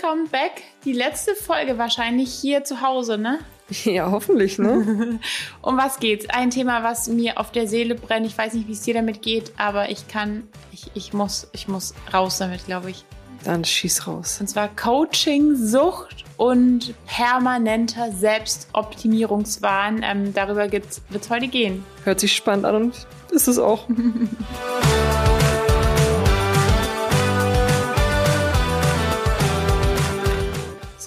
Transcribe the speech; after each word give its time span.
Welcome 0.00 0.28
back. 0.28 0.62
Die 0.84 0.92
letzte 0.92 1.34
Folge 1.34 1.76
wahrscheinlich 1.76 2.32
hier 2.32 2.64
zu 2.64 2.80
Hause, 2.80 3.18
ne? 3.18 3.38
Ja, 3.84 4.10
hoffentlich, 4.10 4.58
ne? 4.58 5.20
um 5.62 5.76
was 5.76 6.00
geht's? 6.00 6.28
Ein 6.28 6.50
Thema, 6.50 6.82
was 6.82 7.08
mir 7.08 7.38
auf 7.38 7.52
der 7.52 7.68
Seele 7.68 7.94
brennt. 7.94 8.26
Ich 8.26 8.36
weiß 8.36 8.54
nicht, 8.54 8.66
wie 8.66 8.72
es 8.72 8.82
dir 8.82 8.94
damit 8.94 9.22
geht, 9.22 9.52
aber 9.58 9.90
ich 9.90 10.08
kann, 10.08 10.48
ich, 10.72 10.90
ich 10.94 11.12
muss, 11.12 11.48
ich 11.52 11.68
muss 11.68 11.94
raus 12.12 12.38
damit, 12.38 12.64
glaube 12.66 12.90
ich. 12.90 13.04
Dann 13.44 13.64
schieß 13.64 14.06
raus. 14.06 14.38
Und 14.40 14.48
zwar 14.48 14.68
Coaching, 14.68 15.54
Sucht 15.54 16.24
und 16.36 16.94
permanenter 17.06 18.10
Selbstoptimierungswahn. 18.12 20.02
Ähm, 20.02 20.34
darüber 20.34 20.72
wird 20.72 20.86
es 20.88 21.30
heute 21.30 21.48
gehen. 21.48 21.84
Hört 22.04 22.20
sich 22.20 22.34
spannend 22.34 22.64
an 22.64 22.74
und 22.76 23.06
ist 23.30 23.48
es 23.48 23.58
auch. 23.58 23.86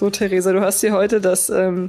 so, 0.04 0.10
Theresa, 0.10 0.52
du 0.52 0.60
hast 0.60 0.82
hier 0.82 0.92
heute 0.92 1.18
das 1.18 1.48
ähm, 1.48 1.88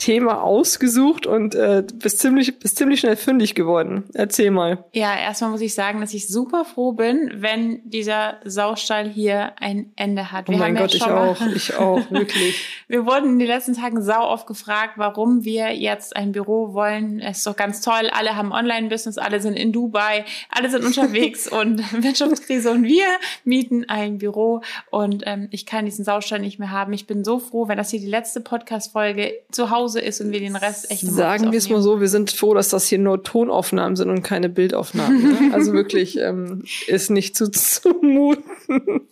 Thema 0.00 0.42
ausgesucht 0.42 1.26
und 1.26 1.54
äh, 1.54 1.84
bist 1.94 2.20
ziemlich, 2.20 2.58
bist 2.58 2.78
ziemlich 2.78 3.00
schnell 3.00 3.16
fündig 3.16 3.54
geworden. 3.54 4.04
Erzähl 4.14 4.50
mal. 4.50 4.82
Ja, 4.92 5.14
erstmal 5.14 5.50
muss 5.50 5.60
ich 5.60 5.74
sagen, 5.74 6.00
dass 6.00 6.14
ich 6.14 6.26
super 6.26 6.64
froh 6.64 6.92
bin, 6.92 7.30
wenn 7.34 7.82
dieser 7.84 8.38
Saustall 8.44 9.08
hier 9.08 9.52
ein 9.60 9.92
Ende 9.96 10.32
hat. 10.32 10.48
Wir 10.48 10.54
oh 10.54 10.58
mein 10.58 10.74
Gott, 10.74 10.94
ja 10.94 10.96
ich 10.96 11.12
auch, 11.12 11.46
ich 11.54 11.76
auch, 11.76 12.10
wirklich. 12.10 12.66
wir 12.88 13.04
wurden 13.04 13.32
in 13.32 13.38
den 13.38 13.48
letzten 13.48 13.74
Tagen 13.74 14.02
sau 14.02 14.26
oft 14.26 14.46
gefragt, 14.46 14.94
warum 14.96 15.44
wir 15.44 15.76
jetzt 15.76 16.16
ein 16.16 16.32
Büro 16.32 16.72
wollen. 16.72 17.20
Es 17.20 17.38
ist 17.38 17.46
doch 17.46 17.56
ganz 17.56 17.82
toll. 17.82 18.08
Alle 18.10 18.36
haben 18.36 18.52
Online-Business, 18.52 19.18
alle 19.18 19.40
sind 19.40 19.54
in 19.54 19.70
Dubai, 19.70 20.24
alle 20.48 20.70
sind 20.70 20.82
unterwegs 20.82 21.46
und 21.52 21.80
Wirtschaftskrise 22.02 22.70
und 22.70 22.84
wir 22.84 23.04
mieten 23.44 23.84
ein 23.88 24.16
Büro 24.16 24.62
und 24.90 25.24
ähm, 25.26 25.48
ich 25.50 25.66
kann 25.66 25.84
diesen 25.84 26.06
Saustall 26.06 26.38
nicht 26.38 26.58
mehr 26.58 26.70
haben. 26.70 26.94
Ich 26.94 27.06
bin 27.06 27.22
so 27.22 27.38
froh, 27.38 27.68
wenn 27.68 27.76
das 27.76 27.90
hier 27.90 28.00
die 28.00 28.06
letzte 28.06 28.40
Podcast-Folge 28.40 29.34
zu 29.50 29.68
Hause 29.68 29.89
Hause 29.90 30.00
ist 30.00 30.20
und 30.20 30.30
wir 30.30 30.38
den 30.38 30.54
Rest 30.54 30.90
echt 30.90 31.04
Sagen 31.04 31.50
wir 31.50 31.58
es 31.58 31.68
mal 31.68 31.82
so, 31.82 32.00
wir 32.00 32.08
sind 32.08 32.30
froh, 32.30 32.54
dass 32.54 32.68
das 32.68 32.86
hier 32.86 32.98
nur 32.98 33.24
Tonaufnahmen 33.24 33.96
sind 33.96 34.08
und 34.08 34.22
keine 34.22 34.48
Bildaufnahmen. 34.48 35.22
Ne? 35.22 35.54
Also 35.54 35.72
wirklich 35.72 36.16
ähm, 36.18 36.62
ist 36.86 37.10
nicht 37.10 37.36
zu 37.36 37.50
zumuten. 37.50 39.08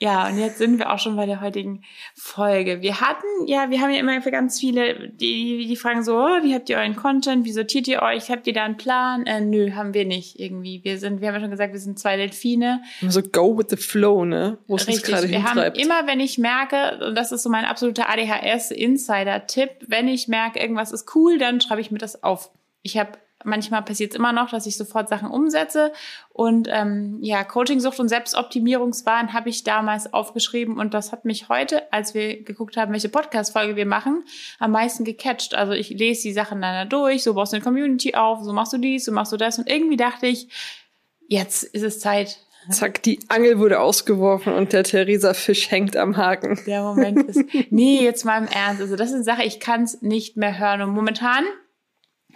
Ja, 0.00 0.28
und 0.28 0.38
jetzt 0.38 0.58
sind 0.58 0.78
wir 0.78 0.92
auch 0.92 1.00
schon 1.00 1.16
bei 1.16 1.26
der 1.26 1.40
heutigen 1.40 1.82
Folge. 2.14 2.82
Wir 2.82 3.00
hatten, 3.00 3.26
ja, 3.46 3.68
wir 3.68 3.80
haben 3.80 3.90
ja 3.90 3.98
immer 3.98 4.22
für 4.22 4.30
ganz 4.30 4.60
viele, 4.60 5.08
die, 5.08 5.66
die 5.66 5.74
fragen 5.74 6.04
so, 6.04 6.16
oh, 6.16 6.42
wie 6.44 6.54
habt 6.54 6.68
ihr 6.70 6.76
euren 6.76 6.94
Content? 6.94 7.44
Wie 7.44 7.50
sortiert 7.52 7.88
ihr 7.88 8.00
euch? 8.02 8.30
Habt 8.30 8.46
ihr 8.46 8.52
da 8.52 8.64
einen 8.64 8.76
Plan? 8.76 9.26
Äh, 9.26 9.40
nö, 9.40 9.72
haben 9.72 9.94
wir 9.94 10.04
nicht 10.04 10.38
irgendwie. 10.38 10.84
Wir 10.84 10.98
sind, 10.98 11.20
wir 11.20 11.26
haben 11.28 11.34
ja 11.34 11.40
schon 11.40 11.50
gesagt, 11.50 11.72
wir 11.72 11.80
sind 11.80 11.98
zwei 11.98 12.16
Delfine. 12.16 12.80
So 13.08 13.22
go 13.22 13.58
with 13.58 13.66
the 13.70 13.76
flow, 13.76 14.24
ne? 14.24 14.58
Wo 14.68 14.76
es 14.76 14.86
uns 14.86 15.02
gerade 15.02 15.28
Wir 15.28 15.44
hintreibt. 15.44 15.76
haben 15.76 15.82
immer, 15.84 16.06
wenn 16.06 16.20
ich 16.20 16.38
merke, 16.38 17.04
und 17.04 17.16
das 17.16 17.32
ist 17.32 17.42
so 17.42 17.50
mein 17.50 17.64
absoluter 17.64 18.08
ADHS-Insider-Tipp, 18.08 19.70
wenn 19.88 20.06
ich 20.06 20.28
merke, 20.28 20.60
irgendwas 20.60 20.92
ist 20.92 21.12
cool, 21.16 21.38
dann 21.38 21.60
schreibe 21.60 21.80
ich 21.80 21.90
mir 21.90 21.98
das 21.98 22.22
auf. 22.22 22.50
Ich 22.82 22.96
habe 22.96 23.18
manchmal 23.44 23.82
passiert 23.82 24.12
es 24.12 24.18
immer 24.18 24.32
noch, 24.32 24.50
dass 24.50 24.66
ich 24.66 24.76
sofort 24.76 25.08
Sachen 25.08 25.30
umsetze. 25.30 25.92
Und 26.30 26.68
ähm, 26.70 27.18
ja, 27.20 27.44
Coaching-Sucht 27.44 28.00
und 28.00 28.08
Selbstoptimierungswahn 28.08 29.32
habe 29.32 29.48
ich 29.48 29.64
damals 29.64 30.12
aufgeschrieben 30.12 30.78
und 30.78 30.94
das 30.94 31.12
hat 31.12 31.24
mich 31.24 31.48
heute, 31.48 31.92
als 31.92 32.14
wir 32.14 32.42
geguckt 32.42 32.76
haben, 32.76 32.92
welche 32.92 33.08
Podcast-Folge 33.08 33.76
wir 33.76 33.86
machen, 33.86 34.24
am 34.58 34.72
meisten 34.72 35.04
gecatcht. 35.04 35.54
Also 35.54 35.72
ich 35.72 35.90
lese 35.90 36.22
die 36.22 36.32
Sachen 36.32 36.60
dann 36.60 36.88
durch, 36.88 37.22
so 37.22 37.34
baust 37.34 37.52
du 37.52 37.56
eine 37.56 37.64
Community 37.64 38.14
auf, 38.14 38.42
so 38.42 38.52
machst 38.52 38.72
du 38.72 38.78
dies, 38.78 39.04
so 39.04 39.12
machst 39.12 39.32
du 39.32 39.36
das. 39.36 39.58
Und 39.58 39.68
irgendwie 39.68 39.96
dachte 39.96 40.26
ich, 40.26 40.48
jetzt 41.28 41.62
ist 41.62 41.82
es 41.82 42.00
Zeit, 42.00 42.38
Zack, 42.70 43.02
die 43.02 43.18
Angel 43.28 43.58
wurde 43.58 43.80
ausgeworfen 43.80 44.52
und 44.52 44.74
der 44.74 44.84
Theresa 44.84 45.32
Fisch 45.32 45.70
hängt 45.70 45.96
am 45.96 46.18
Haken. 46.18 46.60
Der 46.66 46.82
Moment 46.82 47.22
ist. 47.28 47.42
Nee, 47.70 48.02
jetzt 48.02 48.24
mal 48.24 48.36
im 48.36 48.48
Ernst. 48.48 48.82
Also 48.82 48.94
das 48.94 49.08
ist 49.08 49.14
eine 49.14 49.24
Sache, 49.24 49.42
ich 49.44 49.58
kann 49.58 49.84
es 49.84 50.02
nicht 50.02 50.36
mehr 50.36 50.58
hören. 50.58 50.82
Und 50.82 50.90
momentan 50.90 51.44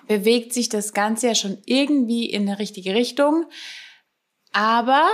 bewegt 0.07 0.53
sich 0.53 0.69
das 0.69 0.93
Ganze 0.93 1.29
ja 1.29 1.35
schon 1.35 1.59
irgendwie 1.67 2.27
in 2.27 2.49
eine 2.49 2.59
richtige 2.59 2.95
Richtung. 2.95 3.47
Aber 4.53 5.09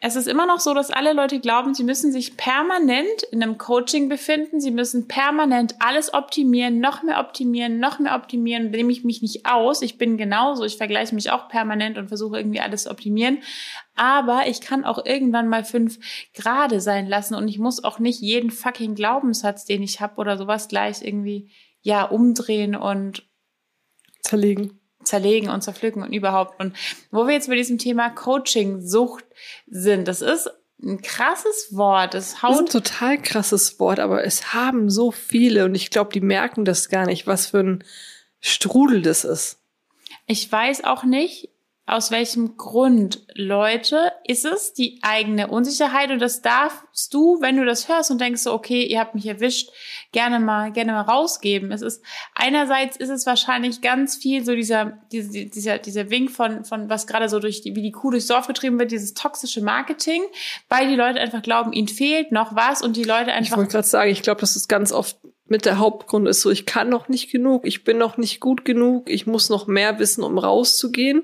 es 0.00 0.14
ist 0.14 0.28
immer 0.28 0.46
noch 0.46 0.60
so, 0.60 0.74
dass 0.74 0.92
alle 0.92 1.12
Leute 1.12 1.40
glauben, 1.40 1.74
sie 1.74 1.82
müssen 1.82 2.12
sich 2.12 2.36
permanent 2.36 3.24
in 3.32 3.42
einem 3.42 3.58
Coaching 3.58 4.08
befinden. 4.08 4.60
Sie 4.60 4.70
müssen 4.70 5.08
permanent 5.08 5.74
alles 5.80 6.14
optimieren, 6.14 6.78
noch 6.78 7.02
mehr 7.02 7.18
optimieren, 7.18 7.80
noch 7.80 7.98
mehr 7.98 8.14
optimieren. 8.14 8.70
Nehme 8.70 8.92
ich 8.92 9.02
mich 9.02 9.22
nicht 9.22 9.46
aus. 9.46 9.82
Ich 9.82 9.98
bin 9.98 10.16
genauso. 10.16 10.64
Ich 10.64 10.76
vergleiche 10.76 11.16
mich 11.16 11.32
auch 11.32 11.48
permanent 11.48 11.98
und 11.98 12.08
versuche 12.08 12.38
irgendwie 12.38 12.60
alles 12.60 12.84
zu 12.84 12.92
optimieren. 12.92 13.38
Aber 13.96 14.46
ich 14.46 14.60
kann 14.60 14.84
auch 14.84 15.04
irgendwann 15.04 15.48
mal 15.48 15.64
fünf 15.64 15.98
Grade 16.32 16.80
sein 16.80 17.08
lassen 17.08 17.34
und 17.34 17.48
ich 17.48 17.58
muss 17.58 17.82
auch 17.82 17.98
nicht 17.98 18.20
jeden 18.20 18.52
fucking 18.52 18.94
Glaubenssatz, 18.94 19.64
den 19.64 19.82
ich 19.82 20.00
habe 20.00 20.18
oder 20.18 20.38
sowas 20.38 20.68
gleich 20.68 21.02
irgendwie 21.02 21.50
ja 21.80 22.04
umdrehen 22.04 22.76
und 22.76 23.27
zerlegen. 24.28 24.78
Zerlegen 25.04 25.48
und 25.48 25.62
zerpflücken 25.62 26.02
und 26.02 26.12
überhaupt. 26.12 26.60
Und 26.60 26.76
wo 27.10 27.26
wir 27.26 27.34
jetzt 27.34 27.48
bei 27.48 27.56
diesem 27.56 27.78
Thema 27.78 28.10
Coaching-Sucht 28.10 29.24
sind, 29.66 30.06
das 30.06 30.20
ist 30.20 30.50
ein 30.82 31.00
krasses 31.02 31.68
Wort. 31.76 32.14
Das, 32.14 32.42
haut 32.42 32.50
das 32.50 32.60
ist 32.60 32.66
ein 32.66 32.82
total 32.82 33.22
krasses 33.22 33.80
Wort, 33.80 34.00
aber 34.00 34.24
es 34.24 34.52
haben 34.52 34.90
so 34.90 35.10
viele 35.10 35.64
und 35.64 35.74
ich 35.74 35.90
glaube, 35.90 36.12
die 36.12 36.20
merken 36.20 36.64
das 36.64 36.88
gar 36.88 37.06
nicht, 37.06 37.26
was 37.26 37.46
für 37.48 37.60
ein 37.60 37.84
Strudel 38.40 39.02
das 39.02 39.24
ist. 39.24 39.60
Ich 40.26 40.50
weiß 40.50 40.84
auch 40.84 41.04
nicht, 41.04 41.48
aus 41.88 42.10
welchem 42.10 42.58
Grund, 42.58 43.22
Leute, 43.32 44.12
ist 44.26 44.44
es 44.44 44.74
die 44.74 44.98
eigene 45.00 45.48
Unsicherheit 45.48 46.10
und 46.10 46.20
das 46.20 46.42
darfst 46.42 47.14
du, 47.14 47.40
wenn 47.40 47.56
du 47.56 47.64
das 47.64 47.88
hörst 47.88 48.10
und 48.10 48.20
denkst 48.20 48.42
so, 48.42 48.52
okay, 48.52 48.84
ihr 48.84 49.00
habt 49.00 49.14
mich 49.14 49.26
erwischt, 49.26 49.70
gerne 50.12 50.38
mal, 50.38 50.70
gerne 50.70 50.92
mal 50.92 51.00
rausgeben. 51.00 51.72
Es 51.72 51.80
ist, 51.80 52.04
einerseits 52.34 52.98
ist 52.98 53.08
es 53.08 53.24
wahrscheinlich 53.24 53.80
ganz 53.80 54.16
viel 54.16 54.44
so 54.44 54.54
dieser, 54.54 54.98
dieser, 55.12 55.46
dieser, 55.46 55.78
dieser 55.78 56.10
Wink 56.10 56.30
von, 56.30 56.66
von 56.66 56.90
was 56.90 57.06
gerade 57.06 57.30
so 57.30 57.40
durch 57.40 57.62
die, 57.62 57.74
wie 57.74 57.82
die 57.82 57.92
Kuh 57.92 58.10
durchs 58.10 58.26
Dorf 58.26 58.46
getrieben 58.46 58.78
wird, 58.78 58.90
dieses 58.90 59.14
toxische 59.14 59.62
Marketing, 59.62 60.22
weil 60.68 60.88
die 60.88 60.96
Leute 60.96 61.18
einfach 61.20 61.40
glauben, 61.40 61.72
ihnen 61.72 61.88
fehlt 61.88 62.32
noch 62.32 62.54
was 62.54 62.82
und 62.82 62.96
die 62.96 63.04
Leute 63.04 63.32
einfach. 63.32 63.52
Ich 63.52 63.56
wollte 63.56 63.72
gerade 63.72 63.88
sagen, 63.88 64.10
ich 64.10 64.20
glaube, 64.20 64.42
das 64.42 64.56
ist 64.56 64.68
ganz 64.68 64.92
oft 64.92 65.16
mit 65.46 65.64
der 65.64 65.78
Hauptgrund 65.78 66.28
ist 66.28 66.42
so, 66.42 66.50
ich 66.50 66.66
kann 66.66 66.90
noch 66.90 67.08
nicht 67.08 67.32
genug, 67.32 67.66
ich 67.66 67.82
bin 67.82 67.96
noch 67.96 68.18
nicht 68.18 68.40
gut 68.40 68.66
genug, 68.66 69.08
ich 69.08 69.26
muss 69.26 69.48
noch 69.48 69.66
mehr 69.66 69.98
wissen, 69.98 70.22
um 70.22 70.36
rauszugehen. 70.36 71.22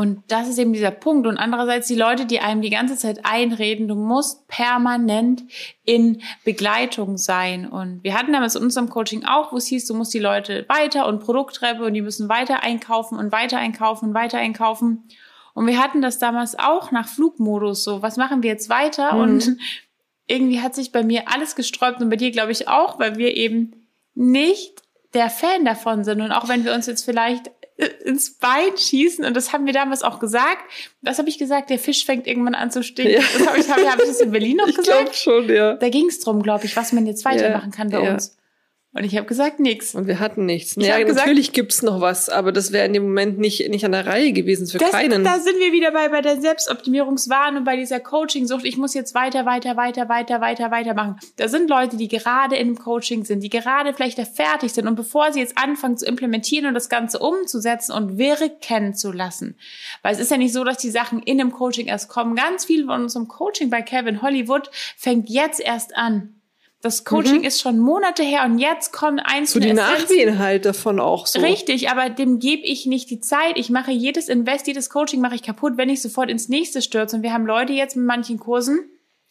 Und 0.00 0.22
das 0.28 0.48
ist 0.48 0.56
eben 0.56 0.72
dieser 0.72 0.92
Punkt. 0.92 1.26
Und 1.26 1.36
andererseits 1.36 1.86
die 1.86 1.94
Leute, 1.94 2.24
die 2.24 2.40
einem 2.40 2.62
die 2.62 2.70
ganze 2.70 2.96
Zeit 2.96 3.26
einreden, 3.26 3.86
du 3.86 3.94
musst 3.94 4.48
permanent 4.48 5.42
in 5.84 6.22
Begleitung 6.42 7.18
sein. 7.18 7.68
Und 7.68 8.02
wir 8.02 8.14
hatten 8.14 8.32
damals 8.32 8.54
in 8.54 8.62
unserem 8.62 8.88
Coaching 8.88 9.26
auch, 9.26 9.52
wo 9.52 9.58
es 9.58 9.66
hieß, 9.66 9.84
du 9.84 9.94
musst 9.94 10.14
die 10.14 10.18
Leute 10.18 10.64
weiter 10.70 11.06
und 11.06 11.20
Produkttreppe 11.20 11.84
und 11.84 11.92
die 11.92 12.00
müssen 12.00 12.30
weiter 12.30 12.62
einkaufen 12.62 13.18
und 13.18 13.30
weiter 13.30 13.58
einkaufen 13.58 14.08
und 14.08 14.14
weiter 14.14 14.38
einkaufen. 14.38 15.04
Und 15.52 15.66
wir 15.66 15.78
hatten 15.78 16.00
das 16.00 16.18
damals 16.18 16.58
auch 16.58 16.92
nach 16.92 17.06
Flugmodus 17.06 17.84
so, 17.84 18.00
was 18.00 18.16
machen 18.16 18.42
wir 18.42 18.48
jetzt 18.48 18.70
weiter? 18.70 19.12
Mhm. 19.12 19.20
Und 19.20 19.56
irgendwie 20.26 20.62
hat 20.62 20.74
sich 20.74 20.92
bei 20.92 21.02
mir 21.02 21.24
alles 21.30 21.56
gesträubt 21.56 22.00
und 22.00 22.08
bei 22.08 22.16
dir 22.16 22.30
glaube 22.30 22.52
ich 22.52 22.68
auch, 22.68 22.98
weil 22.98 23.16
wir 23.16 23.36
eben 23.36 23.86
nicht 24.14 24.80
der 25.12 25.28
Fan 25.28 25.66
davon 25.66 26.04
sind. 26.04 26.22
Und 26.22 26.32
auch 26.32 26.48
wenn 26.48 26.64
wir 26.64 26.72
uns 26.72 26.86
jetzt 26.86 27.04
vielleicht 27.04 27.50
ins 28.04 28.34
Bein 28.34 28.76
schießen. 28.76 29.24
Und 29.24 29.36
das 29.36 29.52
haben 29.52 29.66
wir 29.66 29.72
damals 29.72 30.02
auch 30.02 30.18
gesagt. 30.18 30.62
Was 31.02 31.18
habe 31.18 31.28
ich 31.28 31.38
gesagt? 31.38 31.70
Der 31.70 31.78
Fisch 31.78 32.04
fängt 32.04 32.26
irgendwann 32.26 32.54
an 32.54 32.70
zu 32.70 32.82
stinken. 32.82 33.14
Ja. 33.14 33.20
Das 33.20 33.46
habe 33.46 33.58
ich, 33.58 33.70
hab, 33.70 33.78
hab 33.78 34.00
ich 34.00 34.08
das 34.08 34.20
in 34.20 34.30
Berlin 34.30 34.56
noch 34.56 34.68
ich 34.68 34.76
gesagt? 34.76 35.10
Ich 35.12 35.22
glaube 35.22 35.44
schon, 35.46 35.54
ja. 35.54 35.74
Da 35.74 35.88
ging 35.88 36.06
es 36.08 36.20
drum, 36.20 36.42
glaube 36.42 36.66
ich, 36.66 36.76
was 36.76 36.92
man 36.92 37.06
jetzt 37.06 37.24
weitermachen 37.24 37.70
ja, 37.70 37.76
kann 37.76 37.90
bei 37.90 38.02
ja. 38.02 38.12
uns. 38.12 38.36
Und 38.92 39.04
ich 39.04 39.16
habe 39.16 39.24
gesagt, 39.24 39.60
nichts. 39.60 39.94
Und 39.94 40.08
wir 40.08 40.18
hatten 40.18 40.46
nichts. 40.46 40.72
Ich 40.72 40.88
naja, 40.88 41.06
natürlich 41.06 41.52
gibt's 41.52 41.80
noch 41.80 42.00
was, 42.00 42.28
aber 42.28 42.50
das 42.50 42.72
wäre 42.72 42.86
in 42.86 42.92
dem 42.92 43.04
Moment 43.04 43.38
nicht, 43.38 43.68
nicht 43.68 43.84
an 43.84 43.92
der 43.92 44.04
Reihe 44.04 44.32
gewesen 44.32 44.66
für 44.66 44.78
das, 44.78 44.90
keinen. 44.90 45.22
Da 45.22 45.38
sind 45.38 45.60
wir 45.60 45.70
wieder 45.70 45.92
bei, 45.92 46.08
bei 46.08 46.20
der 46.22 46.40
Selbstoptimierungswahn 46.40 47.56
und 47.56 47.62
bei 47.62 47.76
dieser 47.76 48.00
Coaching-Sucht. 48.00 48.64
Ich 48.64 48.76
muss 48.76 48.92
jetzt 48.94 49.14
weiter, 49.14 49.46
weiter, 49.46 49.76
weiter, 49.76 50.08
weiter, 50.08 50.40
weiter, 50.40 50.72
weiter 50.72 50.94
machen. 50.94 51.20
Da 51.36 51.46
sind 51.46 51.70
Leute, 51.70 51.96
die 51.98 52.08
gerade 52.08 52.56
in 52.56 52.66
einem 52.66 52.78
Coaching 52.78 53.24
sind, 53.24 53.44
die 53.44 53.48
gerade 53.48 53.94
vielleicht 53.94 54.18
da 54.18 54.24
fertig 54.24 54.72
sind 54.72 54.88
und 54.88 54.96
bevor 54.96 55.32
sie 55.32 55.38
jetzt 55.38 55.56
anfangen 55.56 55.96
zu 55.96 56.06
implementieren 56.06 56.66
und 56.66 56.74
das 56.74 56.88
Ganze 56.88 57.20
umzusetzen 57.20 57.92
und 57.92 58.18
wirken 58.18 58.94
zu 58.94 59.12
lassen. 59.12 59.56
Weil 60.02 60.14
es 60.14 60.20
ist 60.20 60.32
ja 60.32 60.36
nicht 60.36 60.52
so, 60.52 60.64
dass 60.64 60.78
die 60.78 60.90
Sachen 60.90 61.22
in 61.22 61.40
einem 61.40 61.52
Coaching 61.52 61.86
erst 61.86 62.08
kommen. 62.08 62.34
Ganz 62.34 62.64
viel 62.64 62.86
von 62.86 63.02
unserem 63.02 63.28
Coaching 63.28 63.70
bei 63.70 63.82
Kevin 63.82 64.20
Hollywood 64.20 64.68
fängt 64.96 65.30
jetzt 65.30 65.60
erst 65.60 65.96
an. 65.96 66.39
Das 66.82 67.04
Coaching 67.04 67.38
mhm. 67.38 67.44
ist 67.44 67.60
schon 67.60 67.78
Monate 67.78 68.22
her 68.22 68.44
und 68.46 68.58
jetzt 68.58 68.92
kommen 68.92 69.18
einzelne 69.18 69.64
So 69.64 69.68
die 69.70 69.74
Nachwehen 69.74 70.38
halt 70.38 70.64
davon 70.64 70.98
auch 70.98 71.26
so. 71.26 71.40
Richtig, 71.40 71.90
aber 71.90 72.08
dem 72.08 72.38
gebe 72.38 72.62
ich 72.62 72.86
nicht 72.86 73.10
die 73.10 73.20
Zeit. 73.20 73.58
Ich 73.58 73.68
mache 73.68 73.90
jedes 73.90 74.30
Invest, 74.30 74.66
jedes 74.66 74.88
Coaching 74.88 75.20
mache 75.20 75.34
ich 75.34 75.42
kaputt, 75.42 75.74
wenn 75.76 75.90
ich 75.90 76.00
sofort 76.00 76.30
ins 76.30 76.48
nächste 76.48 76.80
stürze. 76.80 77.16
Und 77.16 77.22
wir 77.22 77.34
haben 77.34 77.44
Leute 77.44 77.74
jetzt 77.74 77.96
mit 77.96 78.06
manchen 78.06 78.38
Kursen, 78.38 78.80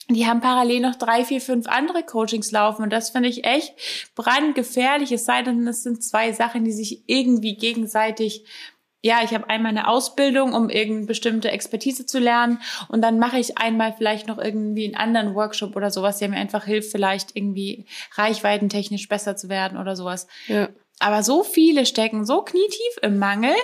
die 0.10 0.26
haben 0.26 0.42
parallel 0.42 0.82
noch 0.82 0.96
drei, 0.96 1.24
vier, 1.24 1.42
fünf 1.42 1.68
andere 1.68 2.04
Coachings 2.04 2.52
laufen. 2.52 2.84
Und 2.84 2.92
das 2.92 3.12
finde 3.12 3.30
ich 3.30 3.46
echt 3.46 3.74
brandgefährlich. 4.16 5.12
Es 5.12 5.26
sei 5.26 5.44
denn, 5.44 5.68
es 5.68 5.84
sind 5.84 6.04
zwei 6.04 6.32
Sachen, 6.34 6.66
die 6.66 6.72
sich 6.72 7.04
irgendwie 7.08 7.56
gegenseitig 7.56 8.46
ja, 9.02 9.22
ich 9.24 9.34
habe 9.34 9.50
einmal 9.50 9.72
eine 9.72 9.88
Ausbildung, 9.88 10.54
um 10.54 10.70
irgendeine 10.70 11.08
bestimmte 11.08 11.52
Expertise 11.52 12.06
zu 12.06 12.20
lernen 12.20 12.60
und 12.90 13.02
dann 13.02 13.18
mache 13.18 13.40
ich 13.40 13.58
einmal 13.58 13.94
vielleicht 13.94 14.28
noch 14.28 14.38
irgendwie 14.38 14.86
einen 14.86 14.96
anderen 14.96 15.36
Workshop 15.36 15.76
oder 15.76 15.90
sowas, 15.90 16.20
der 16.20 16.30
mir 16.30 16.38
einfach 16.38 16.66
hilft, 16.66 16.92
vielleicht 16.92 17.36
irgendwie 17.36 17.86
reichweitentechnisch 18.16 19.08
besser 19.08 19.38
zu 19.38 19.48
werden 19.48 19.78
oder 19.78 19.96
sowas. 19.96 20.28
Ja. 20.48 20.70
Aber 21.00 21.24
so 21.24 21.44
viele 21.44 21.86
stecken 21.86 22.26
so 22.26 22.42
knietief 22.42 22.98
im 23.02 23.18
Mangel 23.18 23.56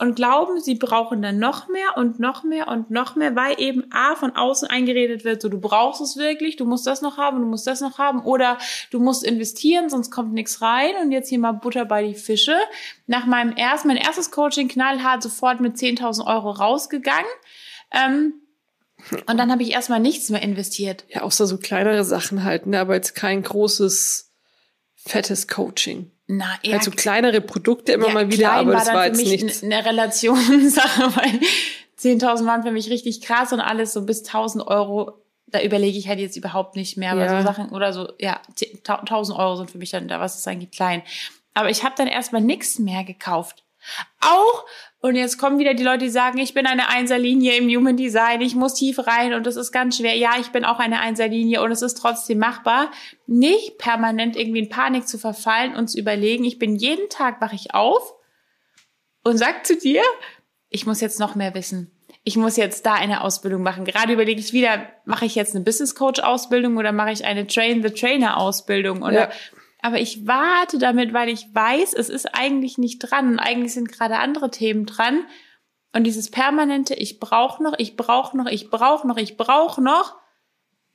und 0.00 0.16
glauben, 0.16 0.60
sie 0.60 0.76
brauchen 0.76 1.20
dann 1.20 1.38
noch 1.38 1.68
mehr 1.68 1.96
und 1.96 2.18
noch 2.18 2.42
mehr 2.42 2.68
und 2.68 2.90
noch 2.90 3.16
mehr, 3.16 3.36
weil 3.36 3.60
eben 3.60 3.84
A 3.92 4.16
von 4.16 4.34
außen 4.34 4.66
eingeredet 4.66 5.24
wird, 5.24 5.42
so 5.42 5.50
du 5.50 5.60
brauchst 5.60 6.00
es 6.00 6.16
wirklich, 6.16 6.56
du 6.56 6.64
musst 6.64 6.86
das 6.86 7.02
noch 7.02 7.18
haben, 7.18 7.40
du 7.40 7.46
musst 7.46 7.66
das 7.66 7.82
noch 7.82 7.98
haben 7.98 8.24
oder 8.24 8.56
du 8.90 8.98
musst 8.98 9.22
investieren, 9.22 9.90
sonst 9.90 10.10
kommt 10.10 10.32
nichts 10.32 10.62
rein 10.62 10.94
und 11.02 11.12
jetzt 11.12 11.28
hier 11.28 11.38
mal 11.38 11.52
Butter 11.52 11.84
bei 11.84 12.06
die 12.06 12.14
Fische. 12.14 12.56
Nach 13.06 13.26
meinem 13.26 13.52
ersten, 13.52 13.88
mein 13.88 13.98
erstes 13.98 14.30
Coaching 14.30 14.68
knallhart 14.68 15.22
sofort 15.22 15.60
mit 15.60 15.76
10.000 15.76 16.26
Euro 16.26 16.50
rausgegangen. 16.50 17.30
Ähm, 17.92 18.34
und 19.26 19.36
dann 19.36 19.52
habe 19.52 19.62
ich 19.62 19.72
erstmal 19.72 20.00
nichts 20.00 20.30
mehr 20.30 20.42
investiert. 20.42 21.04
Ja, 21.08 21.22
außer 21.22 21.46
so 21.46 21.58
kleinere 21.58 22.04
Sachen 22.04 22.42
halt, 22.42 22.66
ne? 22.66 22.80
aber 22.80 22.94
jetzt 22.94 23.14
kein 23.14 23.42
großes, 23.42 24.32
fettes 24.96 25.46
Coaching. 25.46 26.10
Na, 26.32 26.46
eher 26.62 26.78
Also 26.78 26.92
kleinere 26.92 27.40
Produkte 27.40 27.92
immer 27.92 28.06
ja, 28.08 28.14
mal 28.14 28.30
wieder, 28.30 28.52
aber 28.52 28.72
das 28.72 28.86
war 28.86 29.02
für 29.02 29.08
jetzt 29.08 29.16
mich 29.16 29.42
nichts. 29.42 29.62
eine 29.64 29.84
Relationssache, 29.84 31.02
weil 31.16 31.40
10.000 31.98 32.46
waren 32.46 32.62
für 32.62 32.70
mich 32.70 32.88
richtig 32.88 33.20
krass 33.20 33.52
und 33.52 33.60
alles 33.60 33.92
so 33.92 34.02
bis 34.06 34.24
1.000 34.24 34.64
Euro, 34.66 35.22
da 35.48 35.60
überlege 35.60 35.98
ich 35.98 36.06
halt 36.08 36.20
jetzt 36.20 36.36
überhaupt 36.36 36.76
nicht 36.76 36.96
mehr, 36.96 37.12
aber 37.12 37.24
Ja. 37.24 37.40
so 37.40 37.44
Sachen 37.46 37.70
oder 37.70 37.92
so, 37.92 38.12
ja, 38.20 38.40
1.000 38.56 39.36
Euro 39.36 39.56
sind 39.56 39.70
für 39.72 39.78
mich 39.78 39.90
dann 39.90 40.06
da, 40.06 40.20
was 40.20 40.38
ist 40.38 40.46
eigentlich 40.46 40.70
klein. 40.70 41.02
Aber 41.52 41.68
ich 41.68 41.82
habe 41.82 41.94
dann 41.98 42.06
erstmal 42.06 42.42
nichts 42.42 42.78
mehr 42.78 43.02
gekauft. 43.02 43.64
Auch, 44.20 44.64
und 45.02 45.16
jetzt 45.16 45.38
kommen 45.38 45.58
wieder 45.58 45.72
die 45.72 45.82
Leute, 45.82 46.04
die 46.04 46.10
sagen, 46.10 46.38
ich 46.38 46.52
bin 46.52 46.66
eine 46.66 46.88
Einserlinie 46.88 47.56
im 47.56 47.68
Human 47.68 47.96
Design, 47.96 48.42
ich 48.42 48.54
muss 48.54 48.74
tief 48.74 48.98
rein 49.06 49.32
und 49.32 49.46
das 49.46 49.56
ist 49.56 49.72
ganz 49.72 49.96
schwer. 49.96 50.14
Ja, 50.16 50.32
ich 50.38 50.48
bin 50.48 50.64
auch 50.64 50.78
eine 50.78 51.00
Einserlinie 51.00 51.62
und 51.62 51.72
es 51.72 51.80
ist 51.80 51.94
trotzdem 51.94 52.38
machbar, 52.38 52.90
nicht 53.26 53.78
permanent 53.78 54.36
irgendwie 54.36 54.60
in 54.60 54.68
Panik 54.68 55.08
zu 55.08 55.16
verfallen 55.16 55.74
und 55.74 55.88
zu 55.88 55.98
überlegen, 55.98 56.44
ich 56.44 56.58
bin 56.58 56.76
jeden 56.76 57.08
Tag, 57.08 57.40
wache 57.40 57.54
ich 57.54 57.74
auf 57.74 58.14
und 59.24 59.38
sag 59.38 59.66
zu 59.66 59.76
dir, 59.76 60.02
ich 60.68 60.86
muss 60.86 61.00
jetzt 61.00 61.18
noch 61.18 61.34
mehr 61.34 61.54
wissen. 61.54 61.96
Ich 62.22 62.36
muss 62.36 62.58
jetzt 62.58 62.84
da 62.84 62.94
eine 62.94 63.22
Ausbildung 63.22 63.62
machen. 63.62 63.86
Gerade 63.86 64.12
überlege 64.12 64.40
ich 64.40 64.52
wieder, 64.52 64.86
mache 65.06 65.24
ich 65.24 65.34
jetzt 65.34 65.54
eine 65.54 65.64
Business 65.64 65.94
Coach 65.94 66.20
Ausbildung 66.20 66.76
oder 66.76 66.92
mache 66.92 67.12
ich 67.12 67.24
eine 67.24 67.46
Train 67.46 67.82
the 67.82 67.88
Trainer 67.88 68.36
Ausbildung 68.36 69.02
oder 69.02 69.30
Ja. 69.30 69.30
Aber 69.82 70.00
ich 70.00 70.26
warte 70.26 70.78
damit, 70.78 71.12
weil 71.12 71.28
ich 71.28 71.46
weiß, 71.52 71.94
es 71.94 72.08
ist 72.08 72.34
eigentlich 72.34 72.78
nicht 72.78 72.98
dran 72.98 73.32
und 73.32 73.38
eigentlich 73.38 73.74
sind 73.74 73.90
gerade 73.90 74.18
andere 74.18 74.50
Themen 74.50 74.86
dran 74.86 75.24
und 75.92 76.04
dieses 76.04 76.30
permanente 76.30 76.94
ich 76.94 77.20
brauche 77.20 77.62
noch, 77.62 77.74
ich 77.78 77.96
brauche 77.96 78.36
noch, 78.36 78.46
ich 78.46 78.70
brauche 78.70 79.06
noch, 79.06 79.16
ich 79.16 79.36
brauche 79.36 79.82
noch 79.82 80.16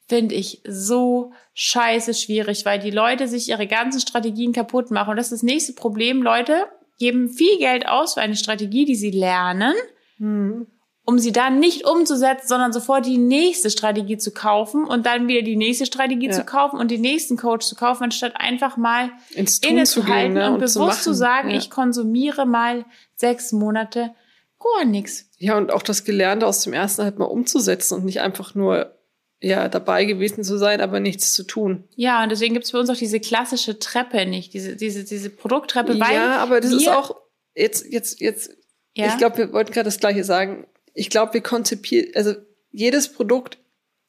finde 0.07 0.35
ich 0.35 0.61
so 0.67 1.33
scheiße 1.55 2.13
schwierig, 2.13 2.63
weil 2.63 2.77
die 2.77 2.91
Leute 2.91 3.27
sich 3.27 3.49
ihre 3.49 3.65
ganzen 3.65 3.99
Strategien 3.99 4.53
kaputt 4.53 4.91
machen. 4.91 5.09
Und 5.09 5.17
das 5.17 5.31
ist 5.31 5.41
das 5.41 5.43
nächste 5.43 5.73
Problem. 5.73 6.21
Leute 6.21 6.67
geben 6.99 7.27
viel 7.29 7.57
Geld 7.57 7.87
aus 7.87 8.13
für 8.13 8.21
eine 8.21 8.35
Strategie, 8.35 8.85
die 8.85 8.93
sie 8.93 9.09
lernen, 9.09 9.73
Mhm. 10.17 10.67
Um 11.05 11.19
sie 11.19 11.31
dann 11.31 11.59
nicht 11.59 11.85
umzusetzen, 11.87 12.47
sondern 12.47 12.73
sofort 12.73 13.05
die 13.05 13.19
nächste 13.19 13.69
Strategie 13.69 14.17
zu 14.17 14.31
kaufen 14.31 14.85
und 14.85 15.05
dann 15.05 15.27
wieder 15.27 15.43
die 15.43 15.55
nächste 15.55 15.85
Strategie 15.85 16.27
Ja. 16.27 16.31
zu 16.33 16.43
kaufen 16.43 16.79
und 16.79 16.89
den 16.89 17.01
nächsten 17.01 17.37
Coach 17.37 17.67
zu 17.67 17.75
kaufen, 17.75 18.03
anstatt 18.03 18.33
einfach 18.35 18.75
mal 18.75 19.11
innezuhalten 19.35 20.33
ne? 20.33 20.47
und 20.47 20.53
und 20.55 20.59
bewusst 20.73 21.03
zu 21.03 21.11
zu 21.11 21.13
sagen, 21.13 21.51
ja. 21.51 21.57
ich 21.57 21.69
konsumiere 21.69 22.45
mal 22.45 22.85
sechs 23.15 23.51
Monate 23.51 24.15
gar 24.59 24.85
nichts. 24.85 25.29
ja, 25.37 25.57
und 25.57 25.71
auch 25.71 25.83
das 25.83 26.03
Gelernte 26.05 26.47
aus 26.47 26.61
dem 26.63 26.73
ersten 26.73 27.03
halt 27.03 27.19
mal 27.19 27.25
umzusetzen 27.25 27.95
und 27.95 28.05
nicht 28.05 28.21
einfach 28.21 28.55
nur 28.55 28.95
ja 29.39 29.69
dabei 29.69 30.05
gewesen 30.05 30.43
zu 30.43 30.57
sein, 30.57 30.81
aber 30.81 30.99
nichts 30.99 31.33
zu 31.33 31.43
tun. 31.43 31.83
Ja, 31.95 32.23
und 32.23 32.31
deswegen 32.31 32.55
gibt's 32.55 32.71
für 32.71 32.79
uns 32.79 32.89
auch 32.89 32.95
diese 32.95 33.19
klassische 33.19 33.77
Treppe 33.77 34.25
nicht, 34.25 34.55
diese, 34.55 34.75
diese, 34.75 35.03
diese 35.03 35.29
Produkttreppe, 35.29 35.99
weil 35.99 36.15
ja, 36.15 36.37
aber 36.37 36.61
das 36.61 36.71
ist 36.71 36.89
auch 36.89 37.15
jetzt 37.53 37.85
jetzt 37.91 38.19
jetzt 38.21 38.49
ja, 38.95 39.07
Ich 39.07 39.17
glaube, 39.17 39.37
wir 39.37 39.53
wollten 39.53 39.73
gerade 39.73 39.85
das 39.85 39.99
Gleiche 39.99 40.23
sagen. 40.23 40.65
Ich 40.95 41.09
glaube, 41.11 41.33
wir 41.35 41.41
konzipieren, 41.41 42.09
also 42.15 42.33
jedes 42.71 43.09
Produkt 43.09 43.59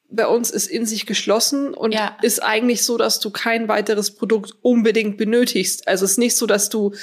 bei 0.09 0.27
uns 0.27 0.51
ist 0.51 0.69
in 0.69 0.87
sich 0.87 1.05
geschlossen 1.05 1.75
und 1.75 1.93
Ja. 1.93 2.17
ist 2.23 2.41
eigentlich 2.43 2.83
so, 2.85 2.97
dass 2.97 3.19
du 3.21 3.31
kein 3.31 3.67
weiteres 3.69 4.13
Produkt 4.13 4.53
unbedingt 4.63 5.19
benötigst. 5.19 5.89
Also 5.89 6.05
es 6.05 6.13
ist 6.13 6.19
nicht 6.19 6.37
so, 6.37 6.47
dass 6.47 6.69
du, 6.69 6.95